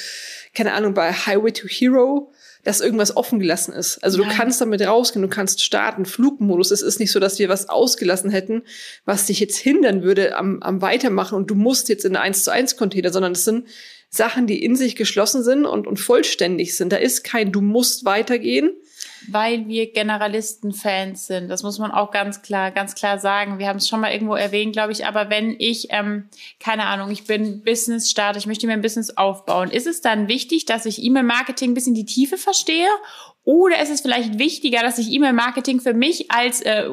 keine 0.56 0.72
Ahnung, 0.74 0.94
bei 0.94 1.12
Highway 1.12 1.52
to 1.52 1.68
Hero, 1.68 2.32
dass 2.64 2.80
irgendwas 2.80 3.18
offen 3.18 3.40
gelassen 3.40 3.74
ist. 3.74 4.02
Also 4.06 4.18
du 4.20 4.24
Nein. 4.24 4.38
kannst 4.38 4.62
damit 4.62 4.82
rausgehen, 4.82 5.22
du 5.22 5.28
kannst 5.28 5.62
starten, 5.62 6.06
Flugmodus. 6.06 6.72
Es 6.72 6.82
ist 6.82 6.98
nicht 7.02 7.12
so, 7.12 7.20
dass 7.20 7.38
wir 7.40 7.50
was 7.50 7.68
ausgelassen 7.68 8.30
hätten, 8.32 8.64
was 9.04 9.26
dich 9.26 9.42
jetzt 9.42 9.58
hindern 9.58 10.02
würde 10.02 10.38
am, 10.38 10.64
am 10.64 10.82
Weitermachen 10.82 11.36
und 11.36 11.48
du 11.52 11.56
musst 11.56 11.90
jetzt 11.90 12.06
in 12.06 12.16
einen 12.16 12.28
1 12.28 12.46
zu 12.46 12.52
1 12.54 12.78
Container, 12.78 13.12
sondern 13.12 13.34
es 13.34 13.44
sind 13.44 13.68
Sachen, 14.14 14.46
die 14.46 14.64
in 14.64 14.76
sich 14.76 14.96
geschlossen 14.96 15.44
sind 15.44 15.66
und, 15.66 15.88
und 15.88 16.00
vollständig 16.00 16.78
sind. 16.78 16.94
Da 16.94 16.98
ist 16.98 17.24
kein, 17.24 17.52
du 17.52 17.62
musst 17.62 18.06
weitergehen. 18.06 18.70
weil 19.28 19.68
wir 19.68 19.92
Generalisten-Fans 19.92 21.26
sind. 21.26 21.50
Das 21.50 21.64
muss 21.64 21.80
man 21.80 21.90
auch 21.90 22.12
ganz 22.12 22.44
klar, 22.44 22.70
ganz 22.70 22.94
klar 22.94 23.18
sagen. 23.18 23.58
Wir 23.58 23.68
haben 23.68 23.78
es 23.78 23.88
schon 23.88 24.02
mal 24.02 24.12
irgendwo 24.12 24.36
erwähnt, 24.36 24.74
glaube 24.74 24.92
ich. 24.92 25.08
Aber 25.08 25.32
wenn 25.32 25.56
ich, 25.58 25.88
ähm, 25.90 26.30
keine 26.60 26.86
Ahnung, 26.86 27.10
ich 27.10 27.24
bin 27.24 27.64
Business 27.64 28.12
Starter, 28.12 28.38
ich 28.38 28.46
möchte 28.46 28.68
mir 28.68 28.74
ein 28.74 28.82
Business 28.82 29.18
aufbauen, 29.18 29.72
ist 29.72 29.88
es 29.88 30.02
dann 30.02 30.28
wichtig, 30.28 30.66
dass 30.66 30.86
ich 30.86 31.02
E-Mail-Marketing 31.02 31.74
bis 31.74 31.88
in 31.88 31.96
die 31.96 32.06
Tiefe 32.06 32.38
verstehe? 32.38 32.90
Oder 33.46 33.82
ist 33.82 33.90
es 33.90 34.02
vielleicht 34.02 34.40
wichtiger, 34.40 34.82
dass 34.82 34.98
ich 34.98 35.12
E-Mail-Marketing 35.12 35.82
für 35.82 35.94
mich 35.94 36.32
als 36.32 36.62
äh, 36.62 36.88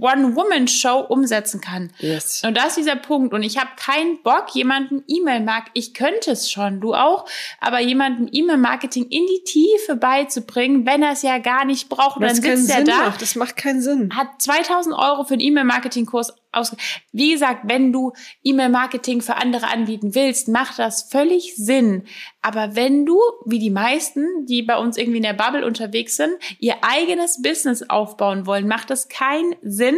One-Woman-Show 0.00 1.00
umsetzen 1.08 1.60
kann? 1.60 1.90
Yes. 1.98 2.42
Und 2.44 2.56
das 2.56 2.68
ist 2.68 2.78
dieser 2.78 2.96
Punkt. 2.96 3.34
Und 3.34 3.42
ich 3.42 3.58
habe 3.58 3.70
keinen 3.76 4.22
Bock, 4.22 4.54
jemanden 4.54 5.02
E-Mail-Mark, 5.08 5.66
ich 5.74 5.92
könnte 5.92 6.30
es 6.30 6.50
schon, 6.50 6.80
du 6.80 6.94
auch, 6.94 7.26
aber 7.60 7.80
jemanden 7.80 8.28
E-Mail-Marketing 8.30 9.04
in 9.04 9.26
die 9.26 9.42
Tiefe 9.44 9.96
beizubringen, 9.96 10.86
wenn 10.86 11.02
er 11.02 11.12
es 11.12 11.22
ja 11.22 11.38
gar 11.38 11.64
nicht 11.64 11.88
braucht. 11.88 12.16
Und 12.16 12.22
dann 12.22 12.36
sitzt 12.36 12.70
er 12.70 12.84
da, 12.84 12.96
macht. 13.06 13.20
Das 13.20 13.34
macht 13.34 13.56
keinen 13.56 13.82
Sinn. 13.82 14.14
hat 14.14 14.40
2000 14.40 14.94
Euro 14.94 15.24
für 15.24 15.34
einen 15.34 15.40
E-Mail-Marketing-Kurs 15.40 16.34
aus. 16.52 16.74
Wie 17.12 17.32
gesagt, 17.32 17.62
wenn 17.64 17.92
du 17.92 18.12
E-Mail-Marketing 18.42 19.20
für 19.20 19.36
andere 19.36 19.68
anbieten 19.68 20.14
willst, 20.14 20.48
macht 20.48 20.78
das 20.78 21.04
völlig 21.04 21.56
Sinn. 21.56 22.04
Aber 22.42 22.76
wenn 22.76 23.06
du, 23.06 23.20
wie 23.46 23.58
die 23.58 23.70
meisten, 23.70 24.46
die 24.46 24.62
bei 24.62 24.76
uns 24.76 24.96
irgendwie 24.96 25.18
in 25.18 25.24
der 25.24 25.32
Bubble 25.34 25.66
unterwegs 25.66 26.16
sind, 26.16 26.32
ihr 26.58 26.76
eigenes 26.82 27.42
Business 27.42 27.88
aufbauen 27.88 28.46
wollen, 28.46 28.66
macht 28.66 28.90
es 28.90 29.08
keinen 29.08 29.54
Sinn, 29.62 29.96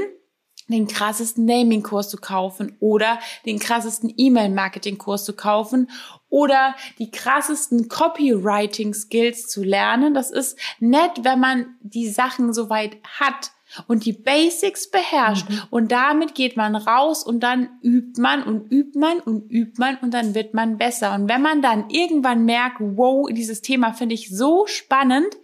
den 0.68 0.86
krassesten 0.86 1.44
Naming-Kurs 1.44 2.08
zu 2.08 2.16
kaufen 2.16 2.76
oder 2.80 3.18
den 3.46 3.58
krassesten 3.58 4.12
E-Mail-Marketing-Kurs 4.16 5.24
zu 5.24 5.34
kaufen 5.34 5.90
oder 6.28 6.74
die 6.98 7.10
krassesten 7.10 7.88
Copywriting-Skills 7.88 9.48
zu 9.48 9.62
lernen. 9.62 10.14
Das 10.14 10.30
ist 10.30 10.58
nett, 10.80 11.24
wenn 11.24 11.40
man 11.40 11.76
die 11.82 12.08
Sachen 12.08 12.52
soweit 12.54 12.96
hat 13.04 13.50
und 13.86 14.04
die 14.04 14.12
Basics 14.12 14.90
beherrscht. 14.90 15.46
Und 15.70 15.92
damit 15.92 16.34
geht 16.34 16.56
man 16.56 16.76
raus 16.76 17.24
und 17.24 17.40
dann 17.40 17.70
übt 17.82 18.20
man 18.20 18.42
und 18.42 18.70
übt 18.70 18.98
man 18.98 19.20
und 19.20 19.50
übt 19.50 19.78
man 19.78 19.96
und 19.98 20.12
dann 20.12 20.34
wird 20.34 20.54
man 20.54 20.78
besser. 20.78 21.14
Und 21.14 21.28
wenn 21.28 21.42
man 21.42 21.62
dann 21.62 21.88
irgendwann 21.90 22.44
merkt, 22.44 22.76
wow, 22.80 23.28
dieses 23.30 23.62
Thema 23.62 23.92
finde 23.92 24.14
ich 24.14 24.30
so 24.30 24.66
spannend, 24.66 25.36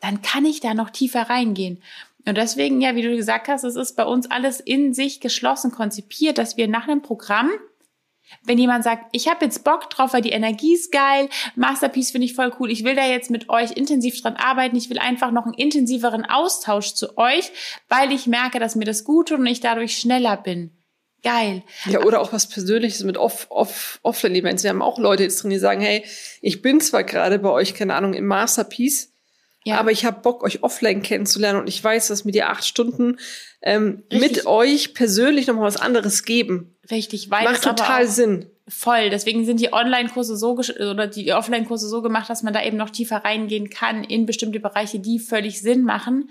dann 0.00 0.22
kann 0.22 0.44
ich 0.44 0.60
da 0.60 0.74
noch 0.74 0.90
tiefer 0.90 1.22
reingehen. 1.22 1.82
Und 2.26 2.36
deswegen, 2.36 2.80
ja, 2.80 2.94
wie 2.94 3.02
du 3.02 3.16
gesagt 3.16 3.48
hast, 3.48 3.64
es 3.64 3.76
ist 3.76 3.96
bei 3.96 4.04
uns 4.04 4.30
alles 4.30 4.60
in 4.60 4.92
sich 4.92 5.20
geschlossen 5.20 5.70
konzipiert, 5.70 6.38
dass 6.38 6.56
wir 6.56 6.68
nach 6.68 6.86
einem 6.86 7.00
Programm, 7.00 7.50
wenn 8.44 8.58
jemand 8.58 8.84
sagt, 8.84 9.06
ich 9.12 9.28
habe 9.28 9.44
jetzt 9.44 9.64
Bock 9.64 9.90
drauf, 9.90 10.12
weil 10.12 10.22
die 10.22 10.30
Energie 10.30 10.74
ist 10.74 10.92
geil, 10.92 11.28
Masterpiece 11.56 12.10
finde 12.10 12.26
ich 12.26 12.34
voll 12.34 12.52
cool, 12.58 12.70
ich 12.70 12.84
will 12.84 12.94
da 12.94 13.06
jetzt 13.06 13.30
mit 13.30 13.48
euch 13.48 13.72
intensiv 13.72 14.20
dran 14.20 14.36
arbeiten, 14.36 14.76
ich 14.76 14.90
will 14.90 14.98
einfach 14.98 15.30
noch 15.30 15.44
einen 15.44 15.54
intensiveren 15.54 16.24
Austausch 16.24 16.94
zu 16.94 17.16
euch, 17.18 17.50
weil 17.88 18.12
ich 18.12 18.26
merke, 18.26 18.58
dass 18.58 18.76
mir 18.76 18.84
das 18.84 19.04
gut 19.04 19.28
tut 19.28 19.38
und 19.38 19.46
ich 19.46 19.60
dadurch 19.60 19.98
schneller 19.98 20.36
bin. 20.36 20.72
Geil. 21.24 21.64
Ja, 21.86 22.04
oder 22.04 22.20
auch 22.20 22.32
was 22.32 22.48
Persönliches 22.48 23.02
mit 23.02 23.16
off, 23.16 23.48
off, 23.50 23.98
Offline-Events. 24.02 24.62
Wir 24.62 24.70
haben 24.70 24.82
auch 24.82 24.98
Leute 24.98 25.24
jetzt 25.24 25.42
drin, 25.42 25.50
die 25.50 25.58
sagen, 25.58 25.80
hey, 25.80 26.04
ich 26.40 26.62
bin 26.62 26.80
zwar 26.80 27.02
gerade 27.02 27.40
bei 27.40 27.50
euch, 27.50 27.74
keine 27.74 27.94
Ahnung, 27.94 28.14
im 28.14 28.26
Masterpiece, 28.26 29.07
Ja. 29.68 29.78
aber 29.78 29.92
ich 29.92 30.04
habe 30.04 30.20
Bock, 30.20 30.42
euch 30.42 30.62
offline 30.62 31.02
kennenzulernen 31.02 31.60
und 31.60 31.68
ich 31.68 31.82
weiß, 31.82 32.08
dass 32.08 32.24
mir 32.24 32.32
die 32.32 32.42
acht 32.42 32.64
Stunden 32.64 33.18
ähm, 33.62 34.02
mit 34.10 34.46
euch 34.46 34.94
persönlich 34.94 35.46
nochmal 35.46 35.64
was 35.64 35.76
anderes 35.76 36.24
geben. 36.24 36.76
Richtig, 36.90 37.30
weil 37.30 37.44
Macht 37.44 37.62
total 37.62 38.06
Sinn. 38.06 38.46
Voll. 38.68 39.08
Deswegen 39.08 39.46
sind 39.46 39.60
die 39.60 39.72
Online-Kurse 39.72 40.36
so 40.36 40.52
oder 40.52 41.06
die 41.06 41.32
Offline-Kurse 41.32 41.88
so 41.88 42.02
gemacht, 42.02 42.28
dass 42.28 42.42
man 42.42 42.52
da 42.52 42.62
eben 42.62 42.76
noch 42.76 42.90
tiefer 42.90 43.24
reingehen 43.24 43.70
kann 43.70 44.04
in 44.04 44.26
bestimmte 44.26 44.60
Bereiche, 44.60 45.00
die 45.00 45.18
völlig 45.18 45.62
Sinn 45.62 45.84
machen. 45.84 46.30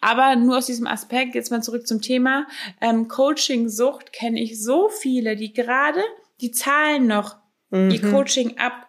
Aber 0.00 0.36
nur 0.36 0.58
aus 0.58 0.66
diesem 0.66 0.86
Aspekt, 0.86 1.34
jetzt 1.34 1.50
mal 1.50 1.62
zurück 1.62 1.86
zum 1.86 2.02
Thema, 2.02 2.46
ähm, 2.80 3.08
Coaching-Sucht 3.08 4.12
kenne 4.12 4.40
ich 4.40 4.62
so 4.62 4.90
viele, 4.90 5.34
die 5.34 5.52
gerade, 5.52 6.02
die 6.40 6.50
zahlen 6.50 7.06
noch 7.06 7.36
ihr 7.70 8.00
Coaching 8.00 8.56
ab. 8.56 8.87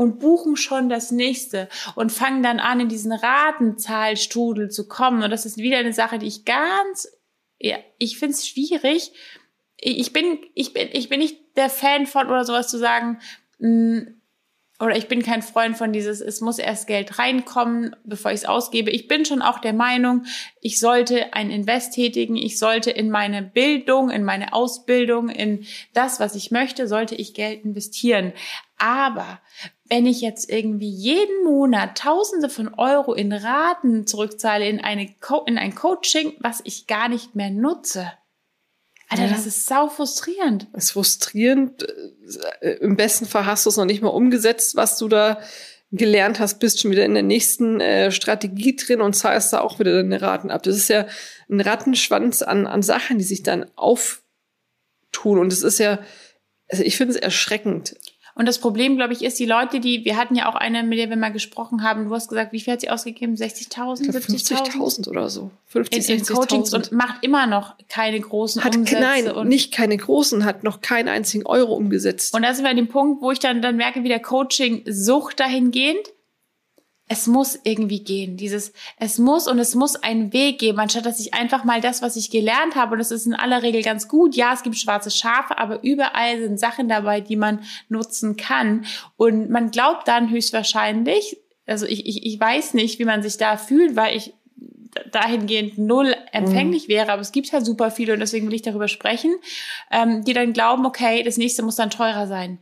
Und 0.00 0.18
buchen 0.18 0.56
schon 0.56 0.88
das 0.88 1.10
nächste 1.10 1.68
und 1.94 2.10
fangen 2.10 2.42
dann 2.42 2.58
an, 2.58 2.80
in 2.80 2.88
diesen 2.88 3.12
Ratenzahlstrudel 3.12 4.70
zu 4.70 4.88
kommen. 4.88 5.22
Und 5.22 5.28
das 5.28 5.44
ist 5.44 5.58
wieder 5.58 5.76
eine 5.76 5.92
Sache, 5.92 6.18
die 6.18 6.26
ich 6.26 6.46
ganz, 6.46 7.06
ja, 7.58 7.76
ich 7.98 8.18
finde 8.18 8.32
es 8.32 8.48
schwierig. 8.48 9.12
Ich 9.76 10.14
bin, 10.14 10.38
ich 10.54 10.72
bin, 10.72 10.88
ich 10.90 11.10
bin 11.10 11.20
nicht 11.20 11.54
der 11.54 11.68
Fan 11.68 12.06
von 12.06 12.28
oder 12.28 12.46
sowas 12.46 12.68
zu 12.68 12.78
sagen, 12.78 13.18
mh, 13.58 13.68
mm, 13.68 14.19
oder 14.80 14.96
ich 14.96 15.08
bin 15.08 15.22
kein 15.22 15.42
Freund 15.42 15.76
von 15.76 15.92
dieses, 15.92 16.20
es 16.20 16.40
muss 16.40 16.58
erst 16.58 16.86
Geld 16.86 17.18
reinkommen, 17.18 17.94
bevor 18.04 18.30
ich 18.30 18.38
es 18.38 18.44
ausgebe. 18.46 18.90
Ich 18.90 19.08
bin 19.08 19.26
schon 19.26 19.42
auch 19.42 19.58
der 19.58 19.74
Meinung, 19.74 20.24
ich 20.62 20.80
sollte 20.80 21.34
ein 21.34 21.50
Invest 21.50 21.94
tätigen, 21.94 22.36
ich 22.36 22.58
sollte 22.58 22.90
in 22.90 23.10
meine 23.10 23.42
Bildung, 23.42 24.08
in 24.08 24.24
meine 24.24 24.54
Ausbildung, 24.54 25.28
in 25.28 25.66
das, 25.92 26.18
was 26.18 26.34
ich 26.34 26.50
möchte, 26.50 26.88
sollte 26.88 27.14
ich 27.14 27.34
Geld 27.34 27.64
investieren. 27.64 28.32
Aber 28.78 29.40
wenn 29.84 30.06
ich 30.06 30.22
jetzt 30.22 30.50
irgendwie 30.50 30.88
jeden 30.88 31.44
Monat 31.44 31.98
Tausende 31.98 32.48
von 32.48 32.72
Euro 32.74 33.12
in 33.12 33.32
Raten 33.32 34.06
zurückzahle 34.06 34.66
in, 34.66 34.80
eine 34.80 35.14
Co 35.20 35.44
in 35.44 35.58
ein 35.58 35.74
Coaching, 35.74 36.32
was 36.40 36.62
ich 36.64 36.86
gar 36.86 37.10
nicht 37.10 37.34
mehr 37.34 37.50
nutze, 37.50 38.10
Alter, 39.10 39.24
ja. 39.24 39.30
das 39.30 39.44
ist 39.44 39.66
sau 39.66 39.88
frustrierend. 39.88 40.68
Das 40.72 40.84
ist 40.84 40.90
frustrierend. 40.92 41.84
Äh, 42.60 42.74
Im 42.80 42.96
besten 42.96 43.26
Fall 43.26 43.44
hast 43.44 43.66
du 43.66 43.70
es 43.70 43.76
noch 43.76 43.84
nicht 43.84 44.02
mal 44.02 44.08
umgesetzt, 44.08 44.76
was 44.76 44.96
du 44.98 45.08
da 45.08 45.40
gelernt 45.92 46.38
hast, 46.38 46.60
bist 46.60 46.80
schon 46.80 46.92
wieder 46.92 47.04
in 47.04 47.14
der 47.14 47.24
nächsten 47.24 47.80
äh, 47.80 48.12
Strategie 48.12 48.76
drin 48.76 49.00
und 49.00 49.14
zahlst 49.14 49.52
da 49.52 49.60
auch 49.60 49.80
wieder 49.80 49.94
deine 49.94 50.22
Raten 50.22 50.52
ab. 50.52 50.62
Das 50.62 50.76
ist 50.76 50.88
ja 50.88 51.06
ein 51.50 51.60
Rattenschwanz 51.60 52.42
an, 52.42 52.68
an 52.68 52.82
Sachen, 52.82 53.18
die 53.18 53.24
sich 53.24 53.42
dann 53.42 53.66
auftun. 53.74 55.40
Und 55.40 55.52
es 55.52 55.62
ist 55.62 55.80
ja, 55.80 55.98
also 56.68 56.84
ich 56.84 56.96
finde 56.96 57.14
es 57.14 57.20
erschreckend. 57.20 57.96
Und 58.40 58.46
das 58.46 58.58
Problem, 58.58 58.96
glaube 58.96 59.12
ich, 59.12 59.22
ist, 59.22 59.38
die 59.38 59.44
Leute, 59.44 59.80
die, 59.80 60.06
wir 60.06 60.16
hatten 60.16 60.34
ja 60.34 60.48
auch 60.48 60.54
eine, 60.54 60.82
mit 60.82 60.98
der 60.98 61.10
wir 61.10 61.18
mal 61.18 61.30
gesprochen 61.30 61.82
haben, 61.82 62.08
du 62.08 62.14
hast 62.14 62.30
gesagt, 62.30 62.54
wie 62.54 62.60
viel 62.60 62.72
hat 62.72 62.80
sie 62.80 62.88
ausgegeben? 62.88 63.34
60.000, 63.34 64.10
70.000? 64.10 64.78
50.000 64.78 65.08
oder 65.10 65.28
so. 65.28 65.50
50, 65.66 66.08
in, 66.08 66.18
in 66.20 66.24
Coachings 66.24 66.72
und 66.72 66.90
macht 66.90 67.22
immer 67.22 67.46
noch 67.46 67.74
keine 67.90 68.18
großen 68.18 68.64
hat, 68.64 68.74
Umsätze. 68.74 68.98
Nein, 68.98 69.30
und 69.30 69.46
nicht 69.46 69.74
keine 69.74 69.94
großen, 69.94 70.46
hat 70.46 70.64
noch 70.64 70.80
keinen 70.80 71.08
einzigen 71.08 71.44
Euro 71.44 71.74
umgesetzt. 71.74 72.34
Und 72.34 72.40
da 72.40 72.54
sind 72.54 72.64
wir 72.64 72.70
an 72.70 72.78
dem 72.78 72.88
Punkt, 72.88 73.20
wo 73.20 73.30
ich 73.30 73.40
dann, 73.40 73.60
dann 73.60 73.76
merke, 73.76 74.04
wie 74.04 74.08
der 74.08 74.20
Coaching-Sucht 74.20 75.38
dahingehend 75.38 76.08
es 77.12 77.26
muss 77.26 77.58
irgendwie 77.64 78.04
gehen. 78.04 78.36
Dieses, 78.36 78.72
es 78.96 79.18
muss 79.18 79.48
und 79.48 79.58
es 79.58 79.74
muss 79.74 79.96
einen 79.96 80.32
Weg 80.32 80.60
geben, 80.60 80.78
anstatt 80.78 81.06
dass 81.06 81.18
ich 81.18 81.34
einfach 81.34 81.64
mal 81.64 81.80
das, 81.80 82.02
was 82.02 82.14
ich 82.14 82.30
gelernt 82.30 82.76
habe, 82.76 82.92
und 82.92 82.98
das 83.00 83.10
ist 83.10 83.26
in 83.26 83.34
aller 83.34 83.64
Regel 83.64 83.82
ganz 83.82 84.06
gut. 84.06 84.36
Ja, 84.36 84.52
es 84.54 84.62
gibt 84.62 84.76
schwarze 84.76 85.10
Schafe, 85.10 85.58
aber 85.58 85.82
überall 85.82 86.38
sind 86.38 86.60
Sachen 86.60 86.88
dabei, 86.88 87.20
die 87.20 87.34
man 87.34 87.64
nutzen 87.88 88.36
kann. 88.36 88.84
Und 89.16 89.50
man 89.50 89.72
glaubt 89.72 90.06
dann 90.06 90.30
höchstwahrscheinlich, 90.30 91.36
also 91.66 91.84
ich, 91.84 92.06
ich, 92.06 92.24
ich 92.26 92.38
weiß 92.38 92.74
nicht, 92.74 93.00
wie 93.00 93.04
man 93.04 93.24
sich 93.24 93.36
da 93.38 93.56
fühlt, 93.56 93.96
weil 93.96 94.16
ich 94.16 94.32
dahingehend 95.10 95.78
null 95.78 96.14
empfänglich 96.30 96.86
mhm. 96.86 96.92
wäre, 96.92 97.12
aber 97.12 97.22
es 97.22 97.32
gibt 97.32 97.52
halt 97.52 97.66
super 97.66 97.90
viele 97.90 98.12
und 98.12 98.20
deswegen 98.20 98.46
will 98.46 98.54
ich 98.54 98.62
darüber 98.62 98.86
sprechen, 98.86 99.34
ähm, 99.90 100.22
die 100.24 100.32
dann 100.32 100.52
glauben, 100.52 100.86
okay, 100.86 101.24
das 101.24 101.38
nächste 101.38 101.64
muss 101.64 101.74
dann 101.74 101.90
teurer 101.90 102.28
sein 102.28 102.60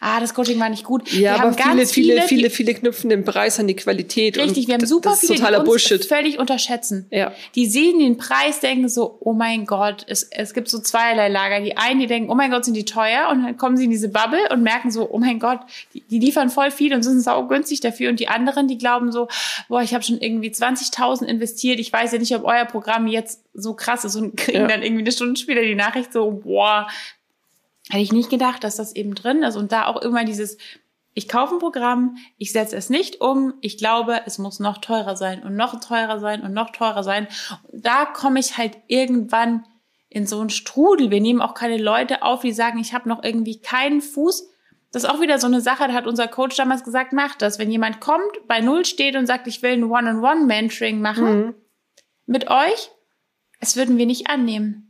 ah, 0.00 0.20
das 0.20 0.34
Coaching 0.34 0.58
war 0.60 0.68
nicht 0.68 0.84
gut. 0.84 1.10
Ja, 1.12 1.34
wir 1.34 1.42
aber 1.42 1.52
viele, 1.52 1.86
viele, 1.86 2.22
viele, 2.22 2.50
viele, 2.50 2.74
knüpfen 2.74 3.10
den 3.10 3.24
Preis 3.24 3.58
an 3.58 3.66
die 3.66 3.76
Qualität. 3.76 4.38
Richtig, 4.38 4.66
wir 4.66 4.74
haben 4.74 4.86
super 4.86 5.14
viele, 5.16 5.34
die 5.34 5.42
uns 5.42 5.64
Bullshit. 5.64 6.04
völlig 6.04 6.38
unterschätzen. 6.38 7.06
Ja. 7.10 7.32
Die 7.54 7.66
sehen 7.66 7.98
den 7.98 8.16
Preis, 8.16 8.60
denken 8.60 8.88
so, 8.88 9.18
oh 9.20 9.32
mein 9.32 9.66
Gott, 9.66 10.04
es, 10.08 10.24
es 10.24 10.54
gibt 10.54 10.68
so 10.68 10.78
zweierlei 10.78 11.28
Lager. 11.28 11.60
Die 11.60 11.76
einen, 11.76 12.00
die 12.00 12.06
denken, 12.06 12.30
oh 12.30 12.34
mein 12.34 12.50
Gott, 12.50 12.64
sind 12.64 12.74
die 12.74 12.84
teuer 12.84 13.28
und 13.30 13.42
dann 13.42 13.56
kommen 13.56 13.76
sie 13.76 13.84
in 13.84 13.90
diese 13.90 14.08
Bubble 14.08 14.48
und 14.50 14.62
merken 14.62 14.90
so, 14.90 15.08
oh 15.10 15.18
mein 15.18 15.38
Gott, 15.38 15.60
die, 15.94 16.02
die 16.02 16.18
liefern 16.18 16.50
voll 16.50 16.70
viel 16.70 16.94
und 16.94 17.02
sind 17.02 17.20
sau 17.20 17.46
günstig 17.46 17.80
dafür. 17.80 18.10
Und 18.10 18.20
die 18.20 18.28
anderen, 18.28 18.68
die 18.68 18.78
glauben 18.78 19.12
so, 19.12 19.28
boah, 19.68 19.82
ich 19.82 19.94
habe 19.94 20.04
schon 20.04 20.18
irgendwie 20.20 20.50
20.000 20.50 21.24
investiert. 21.24 21.80
Ich 21.80 21.92
weiß 21.92 22.12
ja 22.12 22.18
nicht, 22.18 22.34
ob 22.34 22.44
euer 22.44 22.64
Programm 22.64 23.06
jetzt 23.06 23.42
so 23.54 23.74
krass 23.74 24.04
ist 24.04 24.16
und 24.16 24.36
kriegen 24.36 24.60
ja. 24.60 24.66
dann 24.66 24.82
irgendwie 24.82 25.02
eine 25.02 25.12
Stunde 25.12 25.38
später 25.38 25.62
die 25.62 25.74
Nachricht 25.74 26.12
so, 26.12 26.30
boah, 26.30 26.88
Hätte 27.90 28.02
ich 28.02 28.12
nicht 28.12 28.30
gedacht, 28.30 28.64
dass 28.64 28.76
das 28.76 28.94
eben 28.94 29.14
drin 29.14 29.42
ist 29.42 29.56
und 29.56 29.72
da 29.72 29.86
auch 29.86 30.00
immer 30.02 30.24
dieses, 30.24 30.58
ich 31.14 31.28
kaufe 31.28 31.54
ein 31.54 31.58
Programm, 31.58 32.16
ich 32.36 32.52
setze 32.52 32.76
es 32.76 32.90
nicht 32.90 33.20
um, 33.20 33.54
ich 33.60 33.78
glaube, 33.78 34.22
es 34.26 34.38
muss 34.38 34.60
noch 34.60 34.78
teurer 34.78 35.16
sein 35.16 35.42
und 35.42 35.56
noch 35.56 35.80
teurer 35.80 36.20
sein 36.20 36.42
und 36.42 36.52
noch 36.52 36.70
teurer 36.70 37.02
sein. 37.02 37.26
Und 37.72 37.84
da 37.84 38.04
komme 38.04 38.40
ich 38.40 38.56
halt 38.56 38.78
irgendwann 38.86 39.64
in 40.10 40.26
so 40.26 40.40
einen 40.40 40.50
Strudel. 40.50 41.10
Wir 41.10 41.20
nehmen 41.20 41.40
auch 41.40 41.54
keine 41.54 41.76
Leute 41.76 42.22
auf, 42.22 42.42
die 42.42 42.52
sagen, 42.52 42.78
ich 42.78 42.94
habe 42.94 43.08
noch 43.08 43.22
irgendwie 43.22 43.60
keinen 43.60 44.00
Fuß. 44.00 44.48
Das 44.92 45.04
ist 45.04 45.10
auch 45.10 45.20
wieder 45.20 45.38
so 45.38 45.46
eine 45.46 45.60
Sache, 45.60 45.88
da 45.88 45.92
hat 45.92 46.06
unser 46.06 46.28
Coach 46.28 46.56
damals 46.56 46.84
gesagt, 46.84 47.12
macht 47.12 47.42
das. 47.42 47.58
Wenn 47.58 47.70
jemand 47.70 48.00
kommt, 48.00 48.46
bei 48.46 48.60
Null 48.60 48.84
steht 48.84 49.16
und 49.16 49.26
sagt, 49.26 49.46
ich 49.46 49.62
will 49.62 49.72
ein 49.72 49.84
One-on-One-Mentoring 49.84 51.00
machen 51.00 51.36
mhm. 51.36 51.54
mit 52.26 52.48
euch, 52.48 52.90
es 53.60 53.76
würden 53.76 53.98
wir 53.98 54.06
nicht 54.06 54.30
annehmen. 54.30 54.87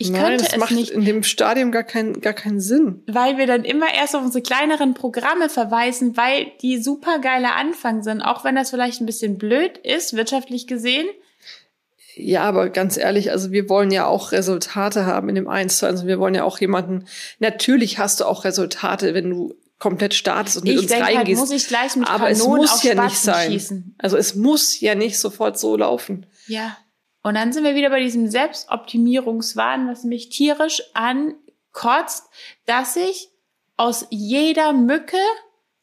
Ich 0.00 0.10
Nein, 0.10 0.22
könnte 0.22 0.44
das 0.44 0.52
es 0.52 0.58
macht 0.58 0.70
nicht. 0.70 0.90
in 0.92 1.04
dem 1.04 1.24
Stadium 1.24 1.72
gar, 1.72 1.82
kein, 1.82 2.20
gar 2.20 2.32
keinen 2.32 2.60
Sinn. 2.60 3.02
Weil 3.08 3.36
wir 3.36 3.48
dann 3.48 3.64
immer 3.64 3.92
erst 3.92 4.14
auf 4.14 4.22
unsere 4.22 4.42
kleineren 4.42 4.94
Programme 4.94 5.48
verweisen, 5.48 6.16
weil 6.16 6.46
die 6.62 6.80
super 6.80 7.18
geile 7.18 7.52
Anfang 7.54 8.04
sind, 8.04 8.22
auch 8.22 8.44
wenn 8.44 8.54
das 8.54 8.70
vielleicht 8.70 9.00
ein 9.00 9.06
bisschen 9.06 9.38
blöd 9.38 9.76
ist, 9.78 10.14
wirtschaftlich 10.14 10.68
gesehen. 10.68 11.08
Ja, 12.14 12.42
aber 12.42 12.70
ganz 12.70 12.96
ehrlich, 12.96 13.32
also 13.32 13.50
wir 13.50 13.68
wollen 13.68 13.90
ja 13.90 14.06
auch 14.06 14.30
Resultate 14.30 15.04
haben 15.04 15.28
in 15.28 15.34
dem 15.34 15.48
1 15.48 15.82
Also 15.82 16.06
wir 16.06 16.20
wollen 16.20 16.34
ja 16.34 16.44
auch 16.44 16.60
jemanden, 16.60 17.06
natürlich 17.40 17.98
hast 17.98 18.20
du 18.20 18.24
auch 18.24 18.44
Resultate, 18.44 19.14
wenn 19.14 19.30
du 19.30 19.54
komplett 19.78 20.14
startest 20.14 20.58
und 20.58 20.64
mit 20.64 20.74
ich 20.74 20.78
uns 20.80 20.88
denk, 20.88 21.04
reingehst. 21.04 21.40
Halt, 21.40 21.50
muss 21.50 21.50
ich 21.50 21.68
gleich 21.68 21.96
mit 21.96 22.08
aber 22.08 22.28
Kanonen 22.30 22.64
es 22.64 22.70
muss 22.70 22.82
ja 22.82 22.92
Spatzen 22.92 23.04
nicht 23.04 23.18
sein. 23.18 23.52
Schießen. 23.52 23.94
Also 23.98 24.16
es 24.16 24.34
muss 24.34 24.80
ja 24.80 24.94
nicht 24.94 25.18
sofort 25.18 25.58
so 25.58 25.76
laufen. 25.76 26.26
Ja. 26.46 26.76
Und 27.28 27.34
dann 27.34 27.52
sind 27.52 27.64
wir 27.64 27.74
wieder 27.74 27.90
bei 27.90 28.00
diesem 28.00 28.26
Selbstoptimierungswahn, 28.26 29.86
was 29.86 30.02
mich 30.02 30.30
tierisch 30.30 30.82
ankotzt, 30.94 32.30
dass 32.64 32.96
ich 32.96 33.28
aus 33.76 34.06
jeder 34.08 34.72
Mücke 34.72 35.18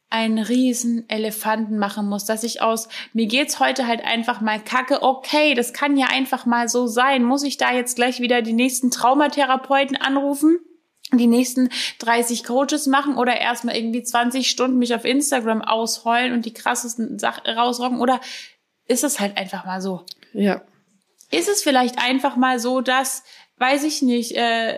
einen 0.09 0.39
riesen 0.39 1.07
Elefanten 1.07 1.77
machen 1.77 2.09
muss, 2.09 2.25
dass 2.25 2.43
ich 2.43 2.63
aus, 2.63 2.89
mir 3.13 3.27
geht's 3.27 3.59
heute 3.59 3.85
halt 3.85 4.03
einfach 4.03 4.41
mal 4.41 4.59
kacke, 4.59 5.03
okay, 5.03 5.53
das 5.53 5.71
kann 5.71 5.97
ja 5.97 6.07
einfach 6.07 6.47
mal 6.47 6.67
so 6.67 6.87
sein. 6.87 7.23
Muss 7.23 7.43
ich 7.43 7.57
da 7.57 7.71
jetzt 7.71 7.95
gleich 7.95 8.21
wieder 8.21 8.41
die 8.41 8.53
nächsten 8.53 8.89
Traumatherapeuten 8.89 9.97
anrufen? 9.97 10.57
die 11.13 11.27
nächsten 11.27 11.69
30 11.99 12.43
Coaches 12.43 12.87
machen 12.87 13.15
oder 13.15 13.39
erstmal 13.39 13.77
irgendwie 13.77 14.01
20 14.01 14.49
Stunden 14.49 14.79
mich 14.79 14.95
auf 14.95 15.05
Instagram 15.05 15.61
ausheulen 15.61 16.33
und 16.33 16.45
die 16.47 16.53
krassesten 16.53 17.19
Sachen 17.19 17.47
rausrocken 17.47 17.99
oder 17.99 18.19
ist 18.87 19.03
es 19.03 19.19
halt 19.19 19.37
einfach 19.37 19.65
mal 19.65 19.81
so? 19.81 20.03
Ja 20.33 20.63
ist 21.31 21.49
es 21.49 21.63
vielleicht 21.63 21.99
einfach 21.99 22.35
mal 22.35 22.59
so, 22.59 22.81
dass, 22.81 23.23
weiß 23.57 23.83
ich 23.83 24.01
nicht, 24.01 24.35
äh, 24.35 24.77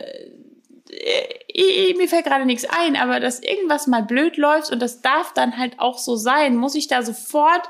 ich, 1.47 1.97
mir 1.97 2.07
fällt 2.07 2.25
gerade 2.25 2.45
nichts 2.45 2.65
ein, 2.65 2.95
aber 2.95 3.19
dass 3.19 3.41
irgendwas 3.41 3.87
mal 3.87 4.03
blöd 4.03 4.37
läuft 4.37 4.71
und 4.71 4.81
das 4.81 5.01
darf 5.01 5.33
dann 5.33 5.57
halt 5.57 5.79
auch 5.79 5.97
so 5.97 6.15
sein, 6.15 6.55
muss 6.55 6.75
ich 6.75 6.87
da 6.87 7.01
sofort 7.03 7.69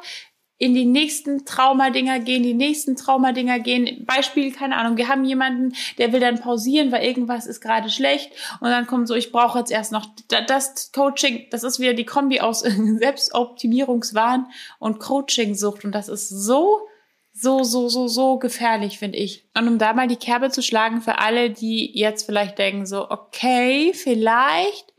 in 0.60 0.74
die 0.74 0.86
nächsten 0.86 1.46
Traumadinger 1.46 2.20
gehen, 2.20 2.42
die 2.42 2.56
nächsten 2.56 2.96
Traumadinger 2.96 3.60
gehen. 3.60 4.06
Beispiel, 4.06 4.52
keine 4.52 4.76
Ahnung, 4.76 4.98
wir 4.98 5.08
haben 5.08 5.24
jemanden, 5.24 5.76
der 6.00 6.12
will 6.12 6.20
dann 6.20 6.40
pausieren, 6.40 6.92
weil 6.92 7.06
irgendwas 7.06 7.46
ist 7.46 7.62
gerade 7.62 7.90
schlecht 7.90 8.32
und 8.60 8.70
dann 8.70 8.88
kommt 8.88 9.08
so, 9.08 9.14
ich 9.14 9.32
brauche 9.32 9.60
jetzt 9.60 9.72
erst 9.72 9.92
noch 9.92 10.08
das 10.28 10.92
Coaching, 10.92 11.46
das 11.52 11.64
ist 11.64 11.80
wieder 11.80 11.94
die 11.94 12.06
Kombi 12.06 12.40
aus 12.40 12.60
Selbstoptimierungswahn 13.00 14.48
und 14.80 15.00
Coachingsucht 15.00 15.86
und 15.86 15.92
das 15.92 16.10
ist 16.10 16.30
so 16.30 16.88
so, 17.40 17.64
so, 17.64 17.88
so, 17.88 18.08
so 18.08 18.38
gefährlich, 18.40 18.98
finde 18.98 19.18
ich. 19.18 19.48
Und 19.58 19.68
um 19.68 19.78
da 19.78 19.94
mal 19.94 20.08
die 20.08 20.16
Kerbe 20.16 20.50
zu 20.50 20.62
schlagen 20.64 21.02
für 21.02 21.20
alle, 21.20 21.52
die 21.52 21.98
jetzt 21.98 22.26
vielleicht 22.26 22.58
denken, 22.58 22.86
so, 22.86 23.10
okay, 23.10 23.94
vielleicht, 23.94 24.94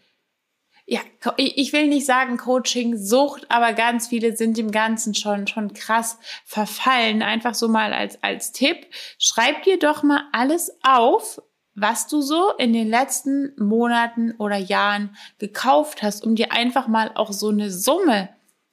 ja, 0.87 1.01
ich 1.37 1.73
will 1.73 1.89
nicht 1.89 2.07
sagen 2.07 2.37
Coaching, 2.37 2.97
Sucht, 2.97 3.51
aber 3.51 3.73
ganz 3.73 4.09
viele 4.09 4.37
sind 4.37 4.57
dem 4.57 4.71
Ganzen 4.71 5.15
schon, 5.15 5.47
schon 5.47 5.75
krass 5.75 6.19
verfallen. 6.45 7.23
Einfach 7.23 7.55
so 7.55 7.69
mal 7.69 7.93
als, 7.93 8.23
als 8.23 8.53
Tipp. 8.53 8.87
Schreib 9.19 9.65
dir 9.65 9.79
doch 9.79 10.03
mal 10.03 10.23
alles 10.33 10.71
auf, 10.83 11.43
was 11.75 12.07
du 12.07 12.21
so 12.21 12.53
in 12.59 12.73
den 12.73 12.89
letzten 12.89 13.53
Monaten 13.59 14.33
oder 14.39 14.57
Jahren 14.57 15.17
gekauft 15.39 16.03
hast, 16.03 16.25
um 16.25 16.37
dir 16.37 16.53
einfach 16.53 16.89
mal 16.89 17.11
auch 17.15 17.33
so 17.33 17.49
eine 17.49 17.71
Summe 17.71 18.29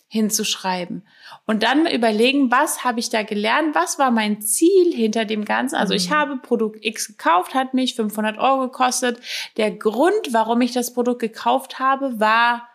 hinzuschreiben. 0.08 1.06
Und 1.46 1.64
dann 1.64 1.86
überlegen, 1.88 2.52
was 2.52 2.84
habe 2.84 3.00
ich 3.00 3.10
da 3.10 3.24
gelernt? 3.24 3.76
Was 3.76 4.00
war 4.00 4.12
mein 4.12 4.42
Ziel 4.42 4.94
hinter 4.94 5.26
dem 5.26 5.46
Ganzen? 5.46 5.76
Also 5.76 5.94
ich 5.94 6.10
mhm. 6.10 6.14
habe 6.14 6.38
Produkt 6.38 6.84
X 6.84 7.08
gekauft, 7.08 7.54
hat 7.54 7.74
mich 7.74 7.96
500 7.96 8.38
Euro 8.38 8.70
gekostet. 8.70 9.20
Der 9.58 9.72
Grund, 9.72 10.32
warum 10.32 10.62
ich 10.62 10.72
das 10.72 10.94
Produkt 10.94 11.22
gekauft 11.22 11.80
habe, 11.80 12.20
war 12.20 12.68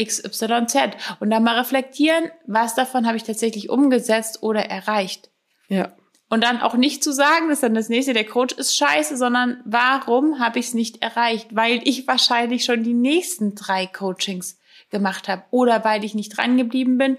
XYZ. 0.00 0.76
Und 1.20 1.30
dann 1.30 1.42
mal 1.44 1.58
reflektieren, 1.58 2.30
was 2.46 2.74
davon 2.74 3.06
habe 3.06 3.16
ich 3.16 3.24
tatsächlich 3.24 3.70
umgesetzt 3.70 4.42
oder 4.42 4.62
erreicht. 4.66 5.30
Ja. 5.68 5.92
Und 6.30 6.42
dann 6.42 6.60
auch 6.60 6.74
nicht 6.74 7.04
zu 7.04 7.12
sagen, 7.12 7.48
dass 7.48 7.60
dann 7.60 7.74
das 7.74 7.88
nächste, 7.88 8.12
der 8.12 8.24
Coach 8.24 8.54
ist 8.54 8.76
scheiße, 8.76 9.16
sondern 9.16 9.62
warum 9.64 10.40
habe 10.40 10.58
ich 10.58 10.66
es 10.66 10.74
nicht 10.74 11.02
erreicht? 11.02 11.54
Weil 11.54 11.80
ich 11.84 12.08
wahrscheinlich 12.08 12.64
schon 12.64 12.82
die 12.82 12.94
nächsten 12.94 13.54
drei 13.54 13.86
Coachings 13.86 14.58
gemacht 14.90 15.28
habe 15.28 15.44
oder 15.50 15.84
weil 15.84 16.04
ich 16.04 16.14
nicht 16.14 16.36
dran 16.36 16.56
geblieben 16.56 16.98
bin 16.98 17.18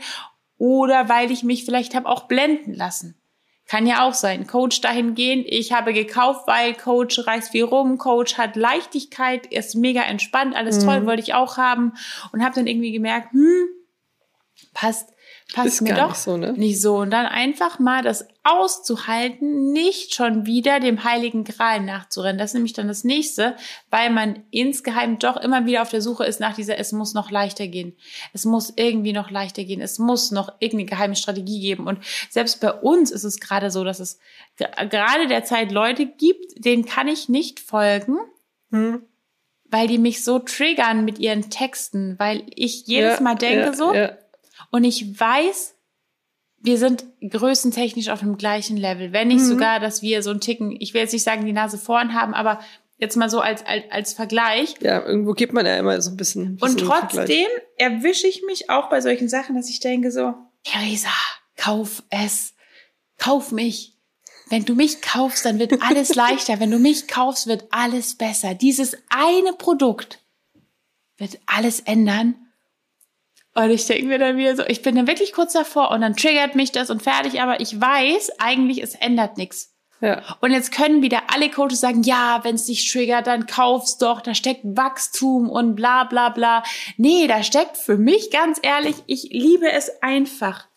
oder 0.58 1.10
weil 1.10 1.32
ich 1.32 1.44
mich 1.44 1.66
vielleicht 1.66 1.96
habe 1.96 2.08
auch 2.08 2.24
blenden 2.24 2.74
lassen. 2.74 3.16
Kann 3.68 3.88
ja 3.88 4.08
auch 4.08 4.14
sein. 4.14 4.46
Coach 4.46 4.80
dahingehend, 4.82 5.48
ich 5.48 5.74
habe 5.74 5.92
gekauft, 5.92 6.48
weil 6.48 6.76
Coach 6.76 7.26
reist 7.26 7.50
viel 7.50 7.64
rum, 7.64 7.98
Coach 7.98 8.38
hat 8.38 8.56
Leichtigkeit, 8.56 9.48
ist 9.48 9.74
mega 9.74 10.04
entspannt, 10.04 10.56
alles 10.56 10.82
mhm. 10.82 10.86
toll, 10.86 11.06
wollte 11.08 11.24
ich 11.24 11.34
auch 11.34 11.58
haben 11.58 11.94
und 12.32 12.44
habe 12.44 12.54
dann 12.54 12.68
irgendwie 12.68 12.92
gemerkt, 12.92 13.32
hm, 13.32 13.68
passt 14.74 15.15
passt 15.54 15.68
ist 15.68 15.82
mir 15.82 15.94
doch 15.94 16.10
nicht 16.10 16.18
so, 16.18 16.38
ne? 16.38 16.54
nicht 16.54 16.82
so. 16.82 16.98
Und 16.98 17.12
dann 17.12 17.26
einfach 17.26 17.80
mal 17.80 18.02
das 18.02 18.28
auszuhalten, 18.44 19.72
nicht 19.72 20.16
schon 20.16 20.46
wieder 20.46 20.80
dem 20.80 21.04
heiligen 21.04 21.44
Gral 21.44 21.82
nachzurennen. 21.82 22.38
Das 22.38 22.52
ist 22.52 22.54
nämlich 22.56 22.74
dann 22.74 22.88
das 22.88 23.04
nächste, 23.04 23.56
weil 23.92 24.10
man 24.10 24.44
insgeheim 24.52 25.20
doch 25.20 25.38
immer 25.38 25.66
wieder 25.66 25.82
auf 25.82 25.90
der 25.90 26.02
Suche 26.02 26.26
ist 26.26 26.40
nach 26.40 26.56
dieser, 26.56 26.80
es 26.80 26.92
muss 26.92 27.14
noch 27.14 27.30
leichter 27.30 27.68
gehen. 27.68 27.96
Es 28.34 28.46
muss 28.46 28.74
irgendwie 28.76 29.14
noch 29.14 29.30
leichter 29.30 29.64
gehen. 29.64 29.82
Es 29.82 30.00
muss 30.00 30.32
noch 30.32 30.50
irgendeine 30.60 30.90
geheime 30.90 31.16
Strategie 31.16 31.62
geben. 31.62 31.88
Und 31.88 32.00
selbst 32.30 32.60
bei 32.62 32.72
uns 32.72 33.12
ist 33.12 33.24
es 33.24 33.40
gerade 33.40 33.70
so, 33.70 33.84
dass 33.84 34.00
es 34.00 34.20
gerade 34.58 35.28
derzeit 35.28 35.72
Leute 35.72 36.06
gibt, 36.06 36.66
denen 36.66 36.86
kann 36.86 37.08
ich 37.08 37.30
nicht 37.30 37.60
folgen. 37.60 38.18
Hm 38.72 39.02
weil 39.76 39.88
die 39.88 39.98
mich 39.98 40.24
so 40.24 40.40
triggern 40.40 41.06
mit 41.06 41.20
ihren 41.20 41.50
Texten, 41.50 42.18
weil 42.20 42.44
ich 42.56 42.86
jedes 42.88 43.18
ja, 43.18 43.22
Mal 43.22 43.36
denke 43.36 43.66
ja, 43.66 43.74
so, 43.74 43.94
ja. 43.94 44.18
Und 44.76 44.84
ich 44.84 45.18
weiß, 45.18 45.74
wir 46.58 46.78
sind 46.78 47.06
größentechnisch 47.22 48.10
auf 48.10 48.20
dem 48.20 48.36
gleichen 48.36 48.76
Level. 48.76 49.14
Wenn 49.14 49.30
nicht 49.30 49.44
mhm. 49.44 49.48
sogar, 49.48 49.80
dass 49.80 50.02
wir 50.02 50.22
so 50.22 50.32
einen 50.32 50.42
Ticken, 50.42 50.76
ich 50.78 50.94
will 50.94 51.00
jetzt 51.00 51.14
nicht 51.14 51.24
sagen, 51.24 51.46
die 51.46 51.54
Nase 51.54 51.78
vorn 51.78 52.14
haben, 52.14 52.34
aber 52.34 52.60
jetzt 52.98 53.16
mal 53.16 53.30
so 53.30 53.40
als, 53.40 53.66
als, 53.66 53.86
als 53.90 54.12
Vergleich. 54.12 54.76
Ja, 54.82 55.02
irgendwo 55.02 55.32
gibt 55.32 55.54
man 55.54 55.66
ja 55.66 55.78
immer 55.78 56.02
so 56.02 56.12
ein 56.12 56.18
bisschen. 56.18 56.44
Ein 56.44 56.56
bisschen 56.58 56.82
und 56.82 56.86
trotzdem 56.90 57.48
erwische 57.78 58.28
ich 58.28 58.44
mich 58.46 58.70
auch 58.70 58.90
bei 58.90 59.00
solchen 59.00 59.30
Sachen, 59.30 59.56
dass 59.56 59.70
ich 59.70 59.80
denke 59.80 60.12
so, 60.12 60.34
Theresa, 60.66 61.08
kauf 61.56 62.04
es. 62.10 62.54
Kauf 63.18 63.54
mich. 63.54 63.94
Wenn 64.50 64.66
du 64.66 64.76
mich 64.76 65.02
kaufst, 65.02 65.46
dann 65.46 65.58
wird 65.58 65.82
alles 65.84 66.16
leichter. 66.16 66.60
Wenn 66.60 66.72
du 66.72 66.80
mich 66.80 67.08
kaufst, 67.08 67.48
wird 67.48 67.64
alles 67.72 68.18
besser. 68.18 68.56
Dieses 68.56 68.98
eine 69.08 69.54
Produkt 69.54 70.22
wird 71.16 71.40
alles 71.46 71.80
ändern 71.80 72.36
und 73.56 73.70
ich 73.70 73.86
denke 73.86 74.08
mir 74.08 74.20
dann 74.20 74.36
wieder 74.36 74.56
so, 74.56 74.64
ich 74.68 74.82
bin 74.82 74.96
dann 74.96 75.08
wirklich 75.08 75.32
kurz 75.32 75.54
davor 75.54 75.92
und 75.92 76.02
dann 76.02 76.16
triggert 76.16 76.56
mich 76.56 76.74
das 76.74 76.90
und 76.90 77.02
fertig, 77.02 77.42
aber 77.42 77.62
ich 77.62 77.80
weiß, 77.80 78.40
eigentlich, 78.40 78.84
es 78.84 78.96
ändert 78.96 79.38
nichts. 79.38 79.74
Ja. 80.02 80.22
Und 80.42 80.52
jetzt 80.52 80.74
können 80.74 81.02
wieder 81.02 81.24
alle 81.34 81.50
Coaches 81.50 81.80
sagen, 81.80 82.04
ja, 82.04 82.42
wenn 82.44 82.56
es 82.56 82.66
dich 82.66 82.92
triggert, 82.92 83.28
dann 83.28 83.48
kauf's 83.48 83.98
doch, 83.98 84.20
da 84.20 84.36
steckt 84.36 84.64
Wachstum 84.66 85.50
und 85.50 85.76
bla 85.76 86.04
bla 86.04 86.30
bla. 86.30 86.64
Nee, 86.98 87.28
da 87.28 87.44
steckt 87.44 87.78
für 87.78 87.98
mich 87.98 88.30
ganz 88.30 88.60
ehrlich, 88.62 88.96
ich 89.08 89.30
liebe 89.32 89.72
es 89.72 90.02
einfach. 90.02 90.68